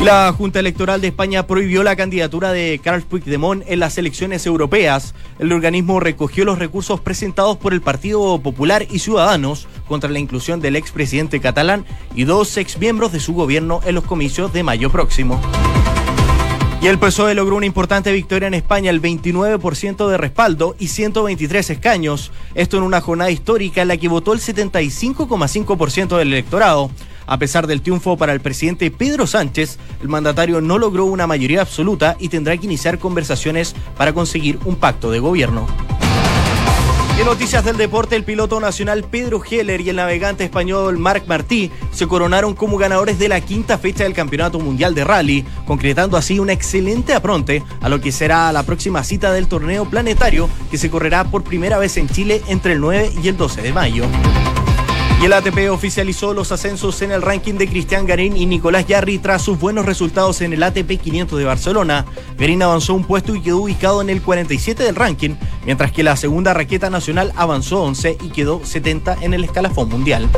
La 0.01 0.31
Junta 0.31 0.59
Electoral 0.59 1.01
de 1.01 1.09
España 1.09 1.45
prohibió 1.45 1.83
la 1.83 1.97
candidatura 1.97 2.53
de 2.53 2.79
Carles 2.81 3.03
Puigdemont 3.03 3.65
en 3.67 3.79
las 3.79 3.97
elecciones 3.97 4.45
europeas. 4.45 5.13
El 5.39 5.51
organismo 5.51 5.99
recogió 5.99 6.45
los 6.45 6.57
recursos 6.57 7.01
presentados 7.01 7.57
por 7.57 7.73
el 7.73 7.81
Partido 7.81 8.39
Popular 8.39 8.87
y 8.89 8.99
Ciudadanos 8.99 9.67
contra 9.89 10.09
la 10.09 10.19
inclusión 10.19 10.61
del 10.61 10.77
expresidente 10.77 11.41
catalán 11.41 11.85
y 12.15 12.23
dos 12.23 12.55
exmiembros 12.55 13.11
de 13.11 13.19
su 13.19 13.33
gobierno 13.33 13.81
en 13.85 13.95
los 13.95 14.05
comicios 14.05 14.53
de 14.53 14.63
mayo 14.63 14.89
próximo. 14.89 15.41
Y 16.81 16.87
el 16.87 16.97
PSOE 16.97 17.35
logró 17.35 17.57
una 17.57 17.65
importante 17.65 18.09
victoria 18.13 18.47
en 18.47 18.53
España, 18.53 18.89
el 18.89 19.01
29% 19.01 20.07
de 20.07 20.17
respaldo 20.17 20.77
y 20.79 20.87
123 20.87 21.71
escaños. 21.71 22.31
Esto 22.55 22.77
en 22.77 22.83
una 22.83 23.01
jornada 23.01 23.29
histórica 23.29 23.81
en 23.81 23.89
la 23.89 23.97
que 23.97 24.07
votó 24.07 24.31
el 24.31 24.39
75,5% 24.39 26.17
del 26.17 26.29
electorado. 26.29 26.89
A 27.27 27.37
pesar 27.37 27.67
del 27.67 27.81
triunfo 27.81 28.15
para 28.15 28.31
el 28.31 28.39
presidente 28.39 28.91
Pedro 28.91 29.27
Sánchez, 29.27 29.77
el 30.01 30.07
mandatario 30.07 30.61
no 30.61 30.77
logró 30.77 31.03
una 31.03 31.27
mayoría 31.27 31.61
absoluta 31.61 32.15
y 32.17 32.29
tendrá 32.29 32.55
que 32.55 32.65
iniciar 32.65 32.97
conversaciones 32.97 33.75
para 33.97 34.13
conseguir 34.13 34.57
un 34.63 34.77
pacto 34.77 35.11
de 35.11 35.19
gobierno. 35.19 35.67
En 37.19 37.25
noticias 37.25 37.65
del 37.65 37.75
deporte, 37.75 38.15
el 38.15 38.23
piloto 38.23 38.61
nacional 38.61 39.03
Pedro 39.03 39.43
Heller 39.43 39.81
y 39.81 39.89
el 39.89 39.97
navegante 39.97 40.45
español 40.45 40.97
Marc 40.97 41.27
Martí 41.27 41.69
se 41.91 42.07
coronaron 42.07 42.55
como 42.55 42.77
ganadores 42.77 43.19
de 43.19 43.27
la 43.27 43.41
quinta 43.41 43.77
fecha 43.77 44.05
del 44.05 44.13
Campeonato 44.13 44.57
Mundial 44.61 44.95
de 44.95 45.03
Rally, 45.03 45.45
concretando 45.65 46.15
así 46.15 46.39
un 46.39 46.49
excelente 46.49 47.13
apronte 47.13 47.61
a 47.81 47.89
lo 47.89 47.99
que 47.99 48.13
será 48.13 48.53
la 48.53 48.63
próxima 48.63 49.03
cita 49.03 49.33
del 49.33 49.49
torneo 49.49 49.83
planetario 49.83 50.49
que 50.71 50.77
se 50.77 50.89
correrá 50.89 51.25
por 51.25 51.43
primera 51.43 51.77
vez 51.77 51.97
en 51.97 52.07
Chile 52.07 52.41
entre 52.47 52.71
el 52.71 52.79
9 52.79 53.11
y 53.21 53.27
el 53.27 53.35
12 53.35 53.63
de 53.63 53.73
mayo. 53.73 54.05
Y 55.21 55.25
el 55.25 55.33
ATP 55.33 55.69
oficializó 55.69 56.33
los 56.33 56.53
ascensos 56.53 57.01
en 57.01 57.11
el 57.11 57.21
ranking 57.21 57.55
de 57.55 57.67
Cristian 57.67 58.05
Garín 58.05 58.37
y 58.37 58.45
Nicolás 58.45 58.87
Yarri 58.87 59.19
tras 59.19 59.41
sus 59.41 59.59
buenos 59.59 59.85
resultados 59.85 60.39
en 60.39 60.53
el 60.53 60.63
ATP 60.63 60.97
500 60.97 61.37
de 61.37 61.43
Barcelona. 61.43 62.05
Garín 62.37 62.63
avanzó 62.63 62.93
un 62.93 63.03
puesto 63.03 63.35
y 63.35 63.41
quedó 63.41 63.57
ubicado 63.57 64.01
en 64.01 64.09
el 64.09 64.21
47 64.21 64.81
del 64.81 64.95
ranking, 64.95 65.35
mientras 65.65 65.91
que 65.91 66.03
la 66.03 66.15
segunda 66.15 66.53
raqueta 66.53 66.89
nacional 66.89 67.33
avanzó 67.35 67.83
11 67.83 68.17
y 68.21 68.29
quedó 68.29 68.61
70 68.63 69.17
en 69.21 69.33
el 69.33 69.43
escalafón 69.43 69.89
mundial. 69.89 70.29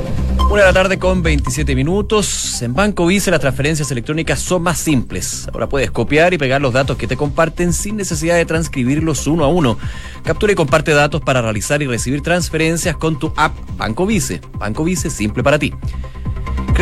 Una 0.51 0.63
de 0.63 0.67
la 0.67 0.73
tarde 0.73 0.99
con 0.99 1.23
27 1.23 1.75
minutos. 1.75 2.61
En 2.61 2.73
Banco 2.73 3.05
Vice 3.05 3.31
las 3.31 3.39
transferencias 3.39 3.89
electrónicas 3.89 4.37
son 4.37 4.63
más 4.63 4.79
simples. 4.79 5.47
Ahora 5.53 5.69
puedes 5.69 5.91
copiar 5.91 6.33
y 6.33 6.37
pegar 6.37 6.59
los 6.59 6.73
datos 6.73 6.97
que 6.97 7.07
te 7.07 7.15
comparten 7.15 7.71
sin 7.71 7.95
necesidad 7.95 8.35
de 8.35 8.43
transcribirlos 8.43 9.27
uno 9.27 9.45
a 9.45 9.47
uno. 9.47 9.77
Captura 10.25 10.51
y 10.51 10.55
comparte 10.55 10.91
datos 10.91 11.21
para 11.21 11.41
realizar 11.41 11.81
y 11.81 11.87
recibir 11.87 12.21
transferencias 12.21 12.97
con 12.97 13.17
tu 13.17 13.31
app 13.37 13.55
Banco 13.77 14.05
Vice. 14.05 14.41
Banco 14.59 14.83
Vice 14.83 15.09
simple 15.09 15.41
para 15.41 15.57
ti. 15.57 15.73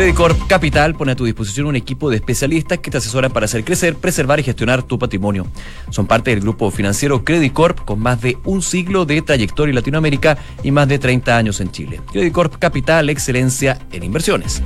Credit 0.00 0.16
Corp 0.16 0.46
Capital 0.46 0.94
pone 0.94 1.12
a 1.12 1.14
tu 1.14 1.26
disposición 1.26 1.66
un 1.66 1.76
equipo 1.76 2.08
de 2.08 2.16
especialistas 2.16 2.78
que 2.78 2.90
te 2.90 2.96
asesoran 2.96 3.30
para 3.30 3.44
hacer 3.44 3.64
crecer, 3.64 3.96
preservar 3.96 4.40
y 4.40 4.42
gestionar 4.42 4.82
tu 4.82 4.98
patrimonio. 4.98 5.46
Son 5.90 6.06
parte 6.06 6.30
del 6.30 6.40
grupo 6.40 6.70
financiero 6.70 7.22
Credit 7.22 7.52
Corp 7.52 7.84
con 7.84 8.00
más 8.00 8.22
de 8.22 8.38
un 8.44 8.62
siglo 8.62 9.04
de 9.04 9.20
trayectoria 9.20 9.72
en 9.72 9.74
Latinoamérica 9.74 10.38
y 10.62 10.70
más 10.70 10.88
de 10.88 10.98
30 10.98 11.36
años 11.36 11.60
en 11.60 11.70
Chile. 11.70 12.00
Credit 12.12 12.32
Corp 12.32 12.56
Capital, 12.58 13.10
excelencia 13.10 13.78
en 13.92 14.02
inversiones. 14.02 14.62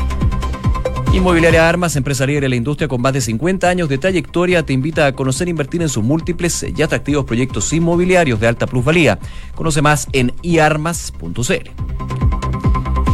Inmobiliaria 1.13 1.69
Armas, 1.69 1.97
empresaria 1.97 2.41
de 2.41 2.49
la 2.49 2.55
industria 2.55 2.87
con 2.87 3.03
más 3.03 3.13
de 3.13 3.21
50 3.21 3.69
años 3.69 3.89
de 3.89 3.99
trayectoria, 3.99 4.65
te 4.65 4.73
invita 4.73 5.05
a 5.05 5.17
conocer 5.17 5.49
e 5.49 5.51
invertir 5.51 5.83
en 5.83 5.89
sus 5.89 6.05
múltiples 6.05 6.65
y 6.77 6.81
atractivos 6.81 7.25
proyectos 7.25 7.73
inmobiliarios 7.73 8.39
de 8.39 8.47
alta 8.47 8.69
plusvalía. 8.69 9.19
Conoce 9.57 9.83
más 9.83 10.07
en 10.13 10.33
iarmas.cl. 10.43 12.24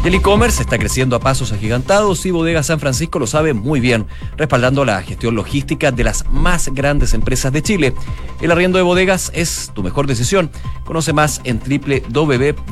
El 0.03 0.15
e-commerce 0.15 0.63
está 0.63 0.79
creciendo 0.79 1.15
a 1.15 1.21
pasos 1.21 1.53
agigantados 1.53 2.25
y 2.25 2.31
Bodega 2.31 2.63
San 2.63 2.81
Francisco 2.81 3.19
lo 3.19 3.27
sabe 3.27 3.53
muy 3.53 3.81
bien, 3.81 4.07
respaldando 4.39 4.87
la 4.87 5.03
gestión 5.03 5.35
logística 5.35 5.93
de 5.93 6.05
las 6.05 6.25
más 6.31 6.71
grandes 6.73 7.13
empresas 7.13 7.53
de 7.53 7.63
Chile. 7.63 7.95
El 8.41 8.51
arriendo 8.51 8.79
de 8.79 8.83
bodegas 8.83 9.31
es 9.35 9.71
tu 9.75 9.83
mejor 9.83 10.07
decisión. 10.07 10.51
Conoce 10.87 11.13
más 11.13 11.43
en 11.45 11.61
www.bsf.cl. 11.61 12.63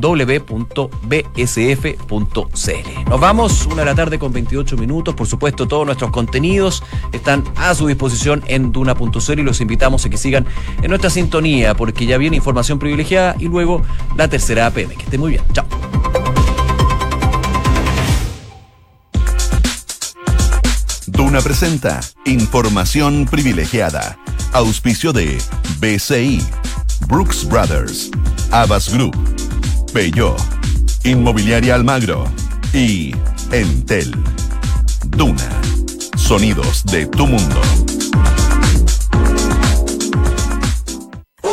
Nos 3.10 3.20
vamos, 3.20 3.66
una 3.66 3.76
de 3.76 3.84
la 3.84 3.94
tarde 3.94 4.18
con 4.18 4.32
28 4.32 4.78
minutos. 4.78 5.14
Por 5.14 5.26
supuesto, 5.26 5.68
todos 5.68 5.84
nuestros 5.84 6.10
contenidos 6.10 6.82
están 7.12 7.44
a 7.56 7.74
su 7.74 7.86
disposición 7.86 8.42
en 8.46 8.72
duna.cl 8.72 9.38
y 9.38 9.42
los 9.42 9.60
invitamos 9.60 10.06
a 10.06 10.08
que 10.08 10.16
sigan 10.16 10.46
en 10.80 10.88
nuestra 10.88 11.10
sintonía 11.10 11.74
porque 11.74 12.06
ya 12.06 12.16
viene 12.16 12.36
información 12.36 12.78
privilegiada 12.78 13.36
y 13.38 13.48
luego 13.48 13.82
la 14.16 14.28
tercera 14.28 14.66
APM. 14.66 14.96
Que 14.96 15.02
esté 15.04 15.18
muy 15.18 15.32
bien. 15.32 15.42
Chao. 15.52 15.66
Duna 21.28 21.42
presenta 21.42 22.00
Información 22.24 23.26
privilegiada. 23.30 24.18
Auspicio 24.54 25.12
de 25.12 25.36
BCI, 25.78 26.42
Brooks 27.06 27.46
Brothers, 27.46 28.10
Abbas 28.50 28.88
Group, 28.88 29.14
Peugeot, 29.92 30.38
Inmobiliaria 31.04 31.74
Almagro 31.74 32.24
y 32.72 33.14
Entel. 33.52 34.16
Duna. 35.08 35.46
Sonidos 36.16 36.82
de 36.86 37.04
tu 37.04 37.26
mundo. 37.26 37.60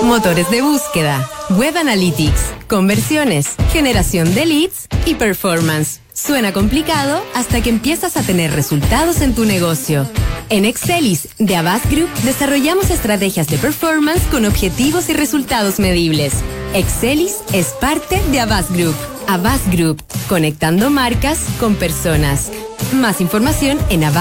Motores 0.03 0.49
de 0.51 0.61
búsqueda, 0.61 1.29
Web 1.49 1.75
Analytics, 1.75 2.53
conversiones, 2.69 3.55
generación 3.73 4.33
de 4.35 4.45
leads 4.45 4.87
y 5.05 5.15
performance. 5.15 5.99
Suena 6.25 6.53
complicado 6.53 7.23
hasta 7.35 7.61
que 7.61 7.69
empiezas 7.69 8.17
a 8.17 8.23
tener 8.23 8.51
resultados 8.51 9.21
en 9.21 9.35
tu 9.35 9.45
negocio. 9.45 10.09
En 10.49 10.65
Excelis 10.65 11.27
de 11.37 11.55
Avast 11.55 11.85
Group 11.91 12.09
desarrollamos 12.23 12.89
estrategias 12.89 13.47
de 13.47 13.59
performance 13.59 14.23
con 14.31 14.45
objetivos 14.45 15.07
y 15.09 15.13
resultados 15.13 15.79
medibles. 15.79 16.33
Excelis 16.73 17.35
es 17.53 17.67
parte 17.79 18.19
de 18.31 18.39
Avast 18.39 18.71
Group. 18.71 18.95
Avast 19.27 19.67
Group, 19.71 20.01
conectando 20.27 20.89
marcas 20.89 21.39
con 21.59 21.75
personas. 21.75 22.51
Más 22.93 23.21
información 23.21 23.77
en 23.89 24.03
Avast 24.03 24.13